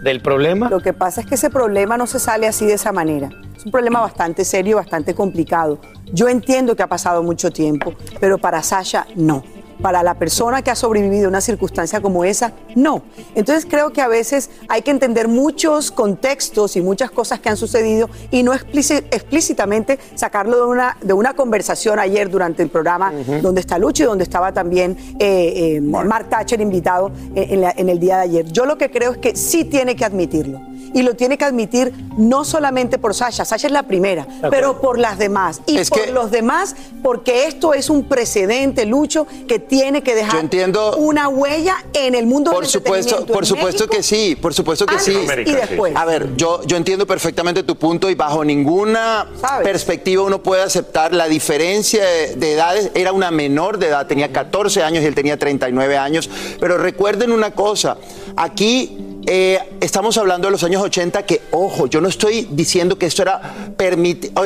del 0.03 0.21
problema? 0.21 0.69
Lo 0.69 0.81
que 0.81 0.93
pasa 0.93 1.21
es 1.21 1.25
que 1.25 1.33
ese 1.33 1.49
problema 1.49 1.97
no 1.97 2.05
se 2.05 2.19
sale 2.19 2.45
así 2.47 2.67
de 2.67 2.73
esa 2.73 2.91
manera. 2.91 3.31
Es 3.57 3.65
un 3.65 3.71
problema 3.71 4.01
bastante 4.01 4.45
serio, 4.45 4.75
bastante 4.75 5.15
complicado. 5.15 5.79
Yo 6.13 6.29
entiendo 6.29 6.75
que 6.75 6.83
ha 6.83 6.87
pasado 6.87 7.23
mucho 7.23 7.49
tiempo, 7.49 7.95
pero 8.19 8.37
para 8.37 8.61
Sasha 8.61 9.07
no. 9.15 9.43
Para 9.81 10.03
la 10.03 10.13
persona 10.15 10.61
que 10.61 10.71
ha 10.71 10.75
sobrevivido 10.75 11.25
a 11.25 11.29
una 11.29 11.41
circunstancia 11.41 12.01
como 12.01 12.23
esa, 12.23 12.53
no. 12.75 13.03
Entonces 13.35 13.65
creo 13.69 13.91
que 13.93 14.01
a 14.01 14.07
veces 14.07 14.49
hay 14.67 14.81
que 14.81 14.91
entender 14.91 15.27
muchos 15.27 15.91
contextos 15.91 16.75
y 16.75 16.81
muchas 16.81 17.11
cosas 17.11 17.39
que 17.39 17.49
han 17.49 17.57
sucedido 17.57 18.09
y 18.31 18.43
no 18.43 18.53
explíci- 18.53 19.03
explícitamente 19.11 19.99
sacarlo 20.15 20.57
de 20.57 20.65
una, 20.65 20.97
de 21.01 21.13
una 21.13 21.33
conversación 21.33 21.99
ayer 21.99 22.29
durante 22.29 22.63
el 22.63 22.69
programa 22.69 23.11
donde 23.41 23.61
está 23.61 23.77
Lucho 23.77 24.03
y 24.03 24.05
donde 24.05 24.23
estaba 24.23 24.51
también 24.53 24.97
eh, 25.19 25.75
eh, 25.77 25.81
Mark 25.81 26.29
Thatcher 26.29 26.61
invitado 26.61 27.11
en, 27.35 27.53
en 27.53 27.61
la- 27.61 27.73
en 27.75 27.89
el 27.89 27.99
día 27.99 28.17
de 28.17 28.23
ayer. 28.23 28.45
Yo 28.51 28.65
lo 28.65 28.77
que 28.77 28.89
creo 28.89 29.11
es 29.11 29.17
que 29.17 29.35
sí 29.35 29.65
tiene 29.65 29.95
que 29.95 30.05
admitirlo. 30.05 30.61
Y 30.93 31.01
lo 31.01 31.13
tiene 31.15 31.37
que 31.37 31.43
admitir 31.43 31.93
no 32.17 32.45
solamente 32.45 32.97
por 32.97 33.13
Sasha, 33.13 33.43
Sasha 33.43 33.67
es 33.67 33.73
la 33.73 33.83
primera, 33.83 34.25
pero 34.49 34.79
por 34.79 34.97
las 34.97 35.17
demás. 35.17 35.61
Y 35.65 35.75
Es 35.77 35.89
por 35.89 36.05
que- 36.05 36.11
los 36.11 36.31
demás, 36.31 36.73
porque 37.03 37.47
esto 37.47 37.73
es 37.73 37.89
un 37.89 38.05
precedente, 38.07 38.85
Lucho, 38.85 39.27
que 39.45 39.59
tiene 39.67 40.01
que 40.03 40.15
dejar 40.15 40.39
entiendo- 40.39 40.95
una 40.97 41.27
huella 41.27 41.77
en 41.93 42.15
el 42.15 42.25
mundo 42.25 42.51
Por 42.51 42.61
del 42.63 42.69
supuesto, 42.71 43.25
por 43.25 43.43
en 43.43 43.45
supuesto 43.45 43.83
México, 43.85 43.95
que 43.97 44.03
sí, 44.03 44.35
por 44.35 44.53
supuesto 44.53 44.85
que 44.85 44.99
sí. 44.99 45.17
y 45.45 45.51
después. 45.51 45.95
A 45.95 46.05
ver, 46.05 46.35
yo, 46.35 46.61
yo 46.65 46.77
entiendo 46.77 47.05
perfectamente 47.07 47.63
tu 47.63 47.75
punto 47.75 48.09
y 48.09 48.15
bajo 48.15 48.43
ninguna 48.43 49.27
perspectiva 49.63 50.23
uno 50.23 50.41
puede 50.41 50.61
aceptar 50.63 51.13
la 51.13 51.27
diferencia 51.27 52.03
de, 52.05 52.35
de 52.35 52.53
edades. 52.53 52.91
Era 52.93 53.11
una 53.11 53.31
menor 53.31 53.77
de 53.77 53.87
edad, 53.87 54.07
tenía 54.07 54.31
14 54.31 54.83
años 54.83 55.03
y 55.03 55.07
él 55.07 55.15
tenía 55.15 55.37
39 55.37 55.97
años. 55.97 56.29
Pero 56.59 56.77
recuerden 56.77 57.31
una 57.31 57.51
cosa, 57.51 57.97
aquí 58.35 59.14
eh, 59.27 59.59
estamos 59.81 60.17
hablando 60.17 60.47
de 60.47 60.51
los 60.51 60.63
años 60.63 60.81
80 60.81 61.25
que, 61.25 61.41
ojo, 61.51 61.87
yo 61.87 62.01
no 62.01 62.07
estoy 62.07 62.47
diciendo 62.51 62.97
que 62.97 63.05
esto 63.05 63.21
era 63.21 63.75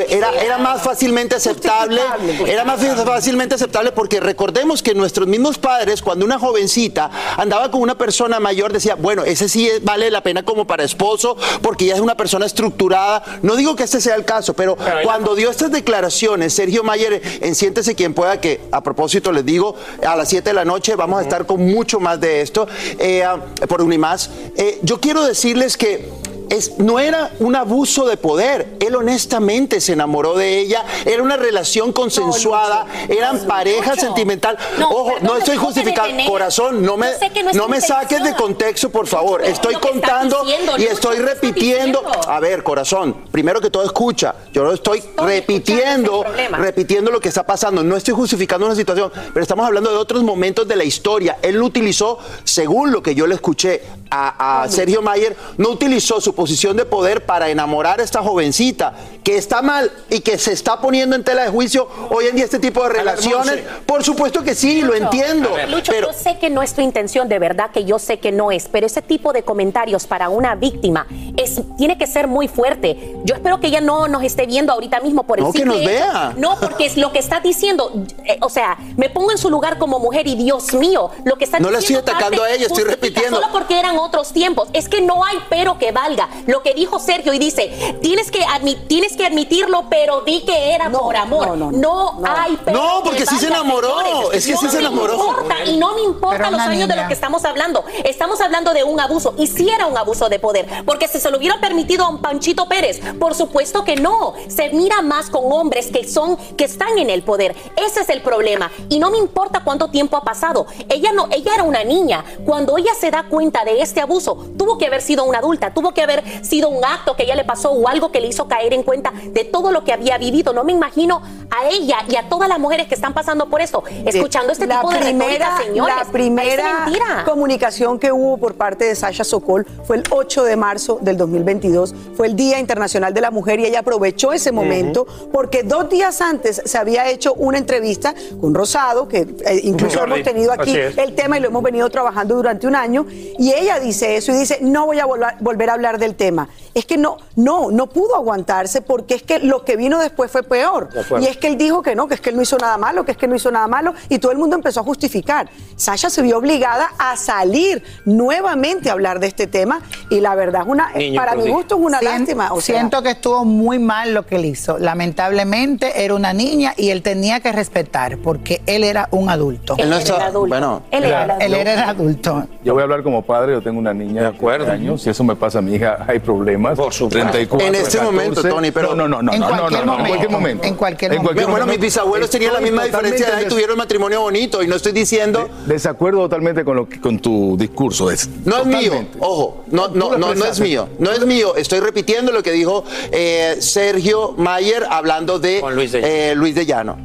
era, 0.08 0.30
era 0.42 0.58
más 0.58 0.82
fácilmente 0.82 1.34
aceptable, 1.34 2.00
era 2.46 2.64
más 2.64 2.80
fácilmente 3.04 3.54
aceptable 3.54 3.92
porque 3.92 4.20
recordemos 4.20 4.82
que 4.82 4.94
nuestros 4.94 5.28
mismos 5.28 5.58
padres, 5.58 6.02
cuando 6.02 6.24
una 6.24 6.38
jovencita 6.38 7.10
andaba 7.36 7.70
con 7.70 7.80
una 7.80 7.96
persona 7.96 8.40
mayor, 8.40 8.72
decía, 8.72 8.94
bueno, 8.94 9.24
ese 9.24 9.48
sí 9.48 9.68
vale 9.82 10.10
la 10.10 10.22
pena 10.22 10.44
como 10.44 10.66
para 10.66 10.84
esposo 10.84 11.36
porque 11.62 11.86
ya 11.86 11.94
es 11.94 12.00
una 12.00 12.16
persona 12.16 12.46
estructurada. 12.46 13.22
No 13.42 13.56
digo 13.56 13.76
que 13.76 13.84
este 13.84 14.00
sea 14.00 14.14
el 14.14 14.24
caso, 14.24 14.54
pero 14.54 14.76
cuando 15.02 15.34
dio 15.34 15.50
estas 15.50 15.70
declaraciones, 15.70 16.54
Sergio 16.54 16.82
Mayer, 16.82 17.20
en 17.40 17.54
Siéntese 17.54 17.94
quien 17.94 18.14
pueda, 18.14 18.40
que 18.40 18.60
a 18.72 18.82
propósito 18.82 19.32
les 19.32 19.44
digo, 19.44 19.76
a 20.06 20.16
las 20.16 20.28
7 20.28 20.50
de 20.50 20.54
la 20.54 20.64
noche 20.64 20.94
vamos 20.96 21.20
a 21.20 21.22
estar 21.22 21.46
con 21.46 21.64
mucho 21.64 22.00
más 22.00 22.20
de 22.20 22.40
esto 22.40 22.66
eh, 22.98 23.22
ah, 23.22 23.38
por 23.68 23.82
Unimás. 23.82 24.30
Eh, 24.56 24.69
yo 24.82 25.00
quiero 25.00 25.24
decirles 25.24 25.76
que 25.76 26.08
es, 26.50 26.78
no 26.78 26.98
era 26.98 27.30
un 27.38 27.56
abuso 27.56 28.06
de 28.06 28.16
poder, 28.16 28.76
él 28.80 28.94
honestamente 28.96 29.80
se 29.80 29.92
enamoró 29.92 30.34
de 30.34 30.58
ella, 30.58 30.84
era 31.06 31.22
una 31.22 31.36
relación 31.36 31.92
consensuada, 31.92 32.86
eran 33.08 33.38
pareja 33.46 33.94
sentimental. 33.96 34.58
No, 34.78 34.90
Ojo, 34.90 35.12
no 35.22 35.36
estoy 35.36 35.56
justificando, 35.56 36.24
corazón, 36.26 36.82
no 36.82 36.96
me, 36.96 37.08
no 37.54 37.60
no 37.60 37.68
me 37.68 37.80
saques 37.80 38.22
de 38.22 38.34
contexto, 38.34 38.90
por 38.90 39.06
favor. 39.06 39.44
Estoy 39.44 39.74
contando 39.76 40.42
diciendo, 40.44 40.72
y 40.76 40.84
estoy 40.84 41.16
¿qué 41.16 41.22
estás 41.22 41.34
repitiendo. 41.34 42.02
A 42.26 42.40
ver, 42.40 42.62
corazón, 42.62 43.26
primero 43.30 43.60
que 43.60 43.70
todo 43.70 43.84
escucha. 43.84 44.34
Yo 44.52 44.64
lo 44.64 44.72
estoy, 44.72 45.02
repitiendo, 45.16 46.24
repitiendo 46.52 47.10
lo 47.10 47.20
que 47.20 47.28
está 47.28 47.46
pasando. 47.46 47.84
No 47.84 47.96
estoy 47.96 48.14
justificando 48.14 48.66
una 48.66 48.74
situación, 48.74 49.12
pero 49.32 49.42
estamos 49.42 49.66
hablando 49.66 49.90
de 49.90 49.96
otros 49.96 50.22
momentos 50.24 50.66
de 50.66 50.74
la 50.74 50.84
historia. 50.84 51.38
Él 51.42 51.56
lo 51.56 51.66
utilizó, 51.66 52.18
según 52.42 52.90
lo 52.90 53.02
que 53.02 53.14
yo 53.14 53.26
le 53.26 53.36
escuché 53.36 53.82
a, 54.10 54.62
a 54.62 54.68
Sergio 54.68 55.02
Mayer, 55.02 55.36
no 55.58 55.70
utilizó 55.70 56.20
su 56.20 56.34
posición 56.40 56.74
de 56.74 56.86
poder 56.86 57.26
para 57.26 57.50
enamorar 57.50 58.00
a 58.00 58.02
esta 58.02 58.22
jovencita, 58.22 58.94
que 59.22 59.36
está 59.36 59.60
mal 59.60 59.92
y 60.08 60.20
que 60.20 60.38
se 60.38 60.54
está 60.54 60.80
poniendo 60.80 61.14
en 61.14 61.22
tela 61.22 61.42
de 61.42 61.50
juicio 61.50 61.86
hoy 62.08 62.28
en 62.28 62.36
día 62.36 62.46
este 62.46 62.58
tipo 62.58 62.82
de 62.82 62.88
relaciones. 62.88 63.62
Por 63.84 64.02
supuesto 64.02 64.42
que 64.42 64.54
sí, 64.54 64.80
lo 64.80 64.94
entiendo. 64.94 65.50
Lucho, 65.68 65.92
pero 65.92 66.06
yo 66.10 66.18
sé 66.18 66.38
que 66.38 66.48
no 66.48 66.62
es 66.62 66.72
tu 66.72 66.80
intención, 66.80 67.28
de 67.28 67.38
verdad 67.38 67.72
que 67.72 67.84
yo 67.84 67.98
sé 67.98 68.20
que 68.20 68.32
no 68.32 68.52
es, 68.52 68.68
pero 68.68 68.86
ese 68.86 69.02
tipo 69.02 69.34
de 69.34 69.42
comentarios 69.42 70.06
para 70.06 70.30
una 70.30 70.54
víctima 70.54 71.06
es, 71.36 71.60
tiene 71.76 71.98
que 71.98 72.06
ser 72.06 72.26
muy 72.26 72.48
fuerte. 72.48 73.16
Yo 73.24 73.34
espero 73.34 73.60
que 73.60 73.66
ella 73.66 73.82
no 73.82 74.08
nos 74.08 74.22
esté 74.22 74.46
viendo 74.46 74.72
ahorita 74.72 75.00
mismo 75.00 75.24
por 75.24 75.40
el 75.40 75.44
No, 75.44 75.52
que 75.52 75.66
nos 75.66 75.84
vea. 75.84 76.32
No, 76.38 76.58
porque 76.58 76.86
es 76.86 76.96
lo 76.96 77.12
que 77.12 77.18
está 77.18 77.40
diciendo, 77.40 77.92
eh, 78.24 78.38
o 78.40 78.48
sea, 78.48 78.78
me 78.96 79.10
pongo 79.10 79.30
en 79.30 79.36
su 79.36 79.50
lugar 79.50 79.76
como 79.76 79.98
mujer 79.98 80.26
y 80.26 80.36
Dios 80.36 80.72
mío, 80.72 81.10
lo 81.24 81.36
que 81.36 81.44
está 81.44 81.60
No 81.60 81.70
la 81.70 81.80
estoy 81.80 81.96
diciendo 81.96 82.10
atacando 82.10 82.38
parte 82.38 82.54
a 82.54 82.56
ella, 82.56 82.66
estoy 82.66 82.84
repitiendo. 82.84 83.38
Solo 83.38 83.52
porque 83.52 83.78
eran 83.78 83.98
otros 83.98 84.32
tiempos. 84.32 84.70
Es 84.72 84.88
que 84.88 85.02
no 85.02 85.22
hay 85.22 85.36
pero 85.50 85.76
que 85.78 85.92
valga. 85.92 86.29
Lo 86.46 86.62
que 86.62 86.74
dijo 86.74 86.98
Sergio 86.98 87.32
y 87.32 87.38
dice, 87.38 87.96
tienes 88.02 88.30
que, 88.30 88.40
admi- 88.44 88.78
tienes 88.86 89.16
que 89.16 89.26
admitirlo, 89.26 89.84
pero 89.90 90.20
di 90.22 90.42
que 90.44 90.74
era 90.74 90.90
por 90.90 91.16
amor. 91.16 91.56
No, 91.72 92.20
hay 92.24 92.58
pero 92.64 92.78
No, 92.78 93.00
porque 93.02 93.20
que 93.20 93.26
sí 93.26 93.38
se 93.38 93.46
enamoró, 93.48 94.00
señores. 94.00 94.28
es 94.32 94.46
que 94.46 94.56
sí 94.56 94.64
No 94.64 94.70
se 94.70 94.76
me 94.80 94.86
enamoró. 94.86 95.14
importa, 95.14 95.54
y 95.64 95.76
no 95.76 95.94
me 95.94 96.02
importa 96.02 96.50
los 96.50 96.60
años 96.60 96.88
de 96.88 96.94
niña. 96.94 97.02
lo 97.02 97.08
que 97.08 97.14
estamos 97.14 97.44
hablando. 97.44 97.84
Estamos 98.04 98.40
hablando 98.40 98.72
de 98.72 98.84
un 98.84 98.98
abuso. 99.00 99.34
Y 99.38 99.46
si 99.46 99.68
era 99.68 99.86
un 99.86 99.96
abuso 99.96 100.28
de 100.28 100.38
poder. 100.38 100.66
Porque 100.84 101.08
si 101.08 101.20
se 101.20 101.30
lo 101.30 101.38
hubiera 101.38 101.60
permitido 101.60 102.04
a 102.04 102.08
un 102.08 102.18
Panchito 102.20 102.66
Pérez, 102.66 103.00
por 103.18 103.34
supuesto 103.34 103.84
que 103.84 103.96
no. 103.96 104.34
Se 104.48 104.70
mira 104.70 105.02
más 105.02 105.30
con 105.30 105.50
hombres 105.52 105.88
que 105.88 106.08
son, 106.08 106.36
que 106.56 106.64
están 106.64 106.98
en 106.98 107.10
el 107.10 107.22
poder. 107.22 107.54
Ese 107.76 108.00
es 108.00 108.08
el 108.08 108.22
problema. 108.22 108.70
Y 108.88 108.98
no 108.98 109.10
me 109.10 109.18
importa 109.18 109.62
cuánto 109.64 109.88
tiempo 109.88 110.16
ha 110.16 110.22
pasado. 110.22 110.66
Ella 110.88 111.12
no, 111.12 111.28
ella 111.30 111.52
era 111.54 111.62
una 111.62 111.84
niña. 111.84 112.24
Cuando 112.44 112.76
ella 112.78 112.92
se 112.98 113.10
da 113.10 113.24
cuenta 113.24 113.64
de 113.64 113.80
este 113.82 114.00
abuso, 114.00 114.46
tuvo 114.58 114.78
que 114.78 114.86
haber 114.86 115.02
sido 115.02 115.24
una 115.24 115.38
adulta, 115.38 115.72
tuvo 115.72 115.92
que 115.92 116.02
haber 116.02 116.19
sido 116.42 116.68
un 116.68 116.84
acto 116.84 117.16
que 117.16 117.24
ella 117.24 117.34
le 117.34 117.44
pasó 117.44 117.70
o 117.70 117.88
algo 117.88 118.12
que 118.12 118.20
le 118.20 118.28
hizo 118.28 118.48
caer 118.48 118.72
en 118.72 118.82
cuenta 118.82 119.12
de 119.32 119.44
todo 119.44 119.72
lo 119.72 119.84
que 119.84 119.92
había 119.92 120.18
vivido. 120.18 120.52
No 120.52 120.64
me 120.64 120.72
imagino 120.72 121.22
a 121.50 121.68
ella 121.68 121.98
y 122.08 122.16
a 122.16 122.28
todas 122.28 122.48
las 122.48 122.58
mujeres 122.58 122.86
que 122.86 122.94
están 122.94 123.14
pasando 123.14 123.48
por 123.48 123.60
esto, 123.60 123.82
escuchando 124.06 124.52
este 124.52 124.66
la 124.66 124.76
tipo 124.76 124.90
de 124.90 124.98
primera, 124.98 125.30
retórica, 125.30 125.62
señores. 125.64 125.96
La 125.96 126.12
primera 126.12 127.24
comunicación 127.24 127.98
que 127.98 128.12
hubo 128.12 128.38
por 128.38 128.54
parte 128.54 128.84
de 128.84 128.94
Sasha 128.94 129.24
Sokol 129.24 129.66
fue 129.84 129.96
el 129.96 130.04
8 130.10 130.44
de 130.44 130.56
marzo 130.56 130.98
del 131.00 131.16
2022. 131.16 131.94
Fue 132.14 132.26
el 132.26 132.36
Día 132.36 132.58
Internacional 132.58 133.12
de 133.14 133.20
la 133.20 133.30
Mujer 133.30 133.60
y 133.60 133.66
ella 133.66 133.80
aprovechó 133.80 134.32
ese 134.32 134.52
momento 134.52 135.06
porque 135.32 135.62
dos 135.62 135.88
días 135.88 136.20
antes 136.20 136.62
se 136.64 136.78
había 136.78 137.08
hecho 137.08 137.34
una 137.34 137.58
entrevista 137.58 138.14
con 138.40 138.54
Rosado, 138.54 139.08
que 139.08 139.18
eh, 139.18 139.60
incluso 139.64 140.02
hemos 140.02 140.22
tenido 140.22 140.52
aquí 140.52 140.76
el 140.76 141.14
tema 141.14 141.38
y 141.38 141.40
lo 141.40 141.48
hemos 141.48 141.62
venido 141.62 141.88
trabajando 141.90 142.36
durante 142.36 142.66
un 142.66 142.76
año. 142.76 143.06
Y 143.10 143.52
ella 143.52 143.78
dice 143.80 144.16
eso 144.16 144.32
y 144.32 144.36
dice, 144.36 144.58
no 144.60 144.86
voy 144.86 144.98
a 144.98 145.06
volver, 145.06 145.34
volver 145.40 145.70
a 145.70 145.74
hablar 145.74 145.98
del 145.98 146.09
tema. 146.14 146.48
Es 146.74 146.84
que 146.84 146.96
no, 146.96 147.18
no, 147.36 147.70
no 147.70 147.88
pudo 147.88 148.16
aguantarse 148.16 148.82
porque 148.82 149.14
es 149.14 149.22
que 149.22 149.38
lo 149.40 149.64
que 149.64 149.76
vino 149.76 149.98
después 149.98 150.30
fue 150.30 150.42
peor. 150.42 150.88
De. 150.90 151.22
Y 151.22 151.26
es 151.26 151.36
que 151.36 151.48
él 151.48 151.58
dijo 151.58 151.82
que 151.82 151.94
no, 151.94 152.08
que 152.08 152.14
es 152.14 152.20
que 152.20 152.30
él 152.30 152.36
no 152.36 152.42
hizo 152.42 152.58
nada 152.58 152.76
malo, 152.78 153.04
que 153.04 153.12
es 153.12 153.18
que 153.18 153.26
no 153.26 153.34
hizo 153.34 153.50
nada 153.50 153.68
malo, 153.68 153.94
y 154.08 154.18
todo 154.18 154.32
el 154.32 154.38
mundo 154.38 154.56
empezó 154.56 154.80
a 154.80 154.84
justificar. 154.84 155.50
Sasha 155.76 156.10
se 156.10 156.22
vio 156.22 156.38
obligada 156.38 156.90
a 156.98 157.16
salir 157.16 157.82
nuevamente 158.04 158.90
a 158.90 158.92
hablar 158.92 159.20
de 159.20 159.26
este 159.26 159.46
tema, 159.46 159.82
y 160.10 160.20
la 160.20 160.34
verdad 160.34 160.62
es 160.62 160.68
una, 160.68 160.90
Niño 160.92 161.20
para 161.20 161.34
mi 161.36 161.48
gusto 161.50 161.76
es 161.76 161.80
una 161.80 161.98
Sien- 162.00 162.18
lástima. 162.18 162.52
O 162.52 162.60
sea, 162.60 162.76
siento 162.76 163.02
que 163.02 163.10
estuvo 163.10 163.44
muy 163.44 163.78
mal 163.78 164.12
lo 164.12 164.26
que 164.26 164.36
él 164.36 164.44
hizo. 164.44 164.78
Lamentablemente 164.78 166.04
era 166.04 166.14
una 166.14 166.32
niña 166.32 166.74
y 166.76 166.90
él 166.90 167.02
tenía 167.02 167.40
que 167.40 167.52
respetar 167.52 168.18
porque 168.18 168.62
él 168.66 168.84
era 168.84 169.08
un 169.12 169.28
adulto. 169.30 169.74
Él 169.78 169.90
no 169.90 169.96
está- 169.96 170.16
Era 170.16 170.26
adulto. 170.26 170.48
bueno. 170.48 170.82
él 170.90 171.04
era, 171.04 171.36
él 171.40 171.52
yo- 171.52 171.56
era 171.58 171.72
el 171.74 171.80
adulto. 171.80 172.44
Yo 172.64 172.74
voy 172.74 172.80
a 172.80 172.84
hablar 172.84 173.02
como 173.02 173.22
padre, 173.22 173.52
yo 173.52 173.62
tengo 173.62 173.78
una 173.78 173.94
niña 173.94 174.22
de 174.22 174.28
acuerdo. 174.28 174.70
años, 174.70 175.02
si 175.02 175.10
eso 175.10 175.24
me 175.24 175.34
pasa 175.36 175.58
a 175.58 175.62
mi 175.62 175.74
hija, 175.74 176.04
hay 176.06 176.18
problemas. 176.20 176.76
Por 176.78 176.92
supuesto. 176.92 177.36
En 177.60 177.74
este 177.74 178.00
momento, 178.00 178.42
Tony, 178.42 178.70
pero- 178.70 178.94
No, 178.94 179.08
no, 179.08 179.22
no, 179.22 179.32
En 179.32 179.40
no, 179.40 179.46
cualquier 179.48 179.86
no, 179.86 179.86
no, 179.86 179.92
en 179.92 179.98
momento. 179.98 180.08
cualquier 180.08 180.30
momento. 180.30 180.64
En 180.66 180.74
cualquier 181.22 181.46
bueno, 181.48 181.66
mis 181.66 181.80
bisabuelos 181.80 182.30
tenían 182.30 182.52
la 182.54 182.60
misma 182.60 182.84
diferencia 182.84 183.26
de 183.26 183.32
edad 183.32 183.40
y 183.42 183.48
tuvieron 183.48 183.76
matrimonio 183.78 184.20
bonito, 184.20 184.62
y 184.62 184.66
no 184.66 184.76
estoy 184.76 184.92
diciendo. 184.92 185.48
Desacuerdo 185.66 186.20
totalmente 186.20 186.64
con, 186.64 186.76
lo 186.76 186.88
que- 186.88 187.00
con 187.00 187.18
tu 187.18 187.56
discurso. 187.56 188.10
Es, 188.10 188.28
No 188.44 188.58
es 188.58 188.66
mío, 188.66 188.92
ojo, 189.18 189.64
no, 189.70 189.88
no, 190.08 190.18
no, 190.18 190.34
no 190.34 190.44
es 190.46 190.60
mío, 190.60 190.88
no 190.98 191.10
es 191.10 191.24
mío. 191.26 191.54
Estoy 191.56 191.80
repitiendo 191.80 192.32
lo 192.32 192.42
que 192.42 192.52
dijo 192.52 192.84
eh, 193.12 193.56
Sergio 193.60 194.32
Mayer 194.32 194.84
hablando 194.88 195.38
de 195.38 195.62
eh, 195.94 196.34
Luis 196.34 196.54
de 196.54 196.66
Llano. 196.66 196.96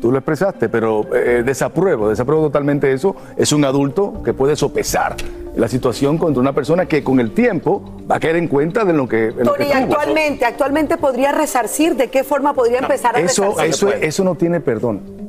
Tú 0.00 0.12
lo 0.12 0.18
expresaste, 0.18 0.68
pero 0.68 1.06
eh, 1.14 1.42
desapruebo, 1.44 2.10
desapruebo 2.10 2.44
totalmente 2.44 2.92
eso. 2.92 3.16
Es 3.38 3.52
un 3.52 3.64
adulto 3.64 4.22
que 4.22 4.34
puede 4.34 4.54
sopesar 4.54 5.16
la 5.56 5.66
situación 5.66 6.18
contra 6.18 6.40
una 6.42 6.52
persona 6.52 6.86
que 6.86 7.02
con 7.02 7.20
el 7.20 7.32
tiempo 7.32 7.96
va 8.10 8.16
a 8.16 8.20
caer 8.20 8.36
en 8.36 8.48
cuenta 8.48 8.84
de 8.84 8.92
lo 8.92 9.08
que, 9.08 9.28
en 9.28 9.44
lo 9.44 9.54
que 9.54 9.64
Tony, 9.64 9.72
actualmente, 9.72 10.44
actualmente 10.44 10.96
podría 10.98 11.32
resarcir, 11.32 11.96
¿de 11.96 12.10
qué 12.10 12.22
forma 12.22 12.52
podría 12.52 12.80
empezar 12.80 13.16
a 13.16 13.20
Eso, 13.20 13.44
resarcir? 13.56 13.70
eso, 13.70 13.88
eso 13.92 14.24
no 14.24 14.34
tiene 14.34 14.60
perdón. 14.60 15.24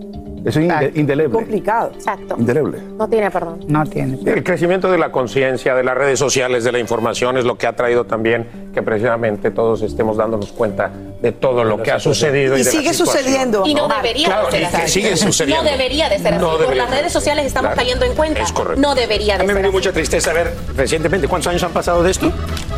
Eso 0.46 0.60
es 0.60 0.66
inde- 0.68 0.92
indeleble. 0.96 1.34
complicado. 1.34 1.92
Exacto. 1.96 2.36
Indeleble. 2.38 2.78
No 2.98 3.08
tiene 3.10 3.32
perdón. 3.32 3.60
No 3.68 3.84
tiene. 3.86 4.20
El 4.26 4.44
crecimiento 4.44 4.92
de 4.92 4.98
la 5.00 5.12
conciencia, 5.12 5.74
de 5.76 5.84
las 5.84 5.96
redes 5.98 6.20
sociales, 6.20 6.64
de 6.64 6.72
la 6.72 6.80
información 6.80 7.38
es 7.38 7.46
lo 7.46 7.58
que 7.58 7.66
ha 7.68 7.76
traído 7.76 8.06
también 8.06 8.70
que 8.74 8.82
precisamente 8.84 9.50
todos 9.52 9.82
estemos 9.82 10.18
dándonos 10.18 10.52
cuenta 10.52 10.92
de 11.22 11.32
todo 11.32 11.64
lo 11.64 11.82
que 11.82 11.92
ha 11.92 12.00
sucedido. 12.00 12.56
Y 12.56 12.64
de 12.64 12.70
sigue 12.72 12.94
sucediendo. 12.94 13.64
Y 13.66 13.74
no 13.74 13.88
debería 13.88 14.28
Claro, 14.28 14.46
de 14.46 14.52
ser 14.52 14.62
y 14.62 14.66
que 14.68 14.78
así. 14.78 14.92
sigue 15.02 15.18
sucediendo. 15.18 15.64
No 15.64 15.70
debería 15.72 16.10
de 16.10 16.20
ser 16.20 16.34
así. 16.36 16.42
No 16.44 16.52
Por 16.52 16.60
debería 16.60 16.84
las 16.84 16.92
redes 16.92 17.12
sociales 17.14 17.46
estamos 17.46 17.72
Claro. 17.72 17.82
cayendo 17.82 18.06
en 18.06 18.14
cuenta. 18.14 18.42
Es 18.42 18.52
correcto. 18.52 18.80
No 18.82 18.94
debería 18.94 19.36
A 19.36 19.38
de 19.40 19.44
mí 19.44 19.48
me 19.48 19.54
ser 19.54 19.62
dio 19.64 19.70
así. 19.70 19.78
mucha 19.78 19.92
tristeza 19.94 20.34
ver 20.34 20.54
recientemente 20.76 21.28
cuántos 21.28 21.48
años 21.48 21.64
han 21.64 21.72
pasado 21.72 22.04
de 22.04 22.12
esto. 22.12 22.32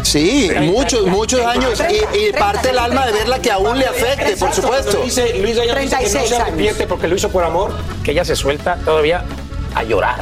Sí, 0.07 0.49
muchos, 0.61 1.05
muchos 1.05 1.45
años. 1.45 1.83
Y, 1.89 2.17
y 2.17 2.31
parte 2.31 2.69
el 2.69 2.79
alma 2.79 3.05
de 3.05 3.11
verla 3.11 3.39
que 3.39 3.51
aún 3.51 3.77
le 3.77 3.85
afecte, 3.85 4.37
por 4.37 4.53
supuesto. 4.53 5.01
Dice, 5.03 5.37
Luis 5.39 5.57
Dayan 5.57 5.81
dice 5.81 5.97
que 5.97 6.03
no 6.03 6.09
36 6.09 6.29
se 6.29 6.35
arrepiente 6.37 6.87
porque 6.87 7.07
lo 7.09 7.15
hizo 7.15 7.29
por 7.29 7.43
amor, 7.43 7.73
que 8.03 8.11
ella 8.11 8.23
se 8.23 8.35
suelta 8.35 8.77
todavía 8.85 9.25
a 9.75 9.83
llorar. 9.83 10.21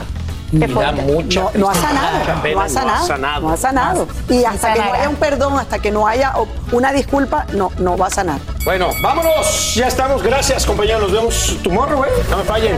Y 0.51 0.57
da 0.57 0.91
mucha 0.91 1.41
no, 1.41 1.51
no 1.55 1.69
ha 1.69 1.75
sanado, 1.75 2.17
mucha 2.19 2.41
pena, 2.41 2.55
no 2.55 2.61
ha 2.61 2.69
sanado, 2.69 3.41
no 3.47 3.53
ha 3.53 3.57
sanado. 3.57 4.07
Y 4.29 4.43
hasta 4.43 4.73
que 4.73 4.79
no 4.79 4.93
haya 4.93 5.09
un 5.09 5.15
perdón, 5.17 5.59
hasta 5.59 5.79
que 5.79 5.91
no 5.91 6.07
haya 6.07 6.33
una 6.71 6.91
disculpa, 6.93 7.45
no, 7.53 7.71
no 7.77 7.97
va 7.97 8.07
a 8.07 8.09
sanar. 8.09 8.39
Bueno, 8.63 8.89
vámonos. 9.01 9.75
Ya 9.75 9.87
estamos. 9.87 10.23
Gracias, 10.23 10.65
compañeros. 10.65 11.03
Nos 11.03 11.11
vemos 11.11 11.57
tomorrow, 11.61 11.97
güey. 11.97 12.11
No 12.29 12.37
me 12.37 12.43
fallen. 12.43 12.77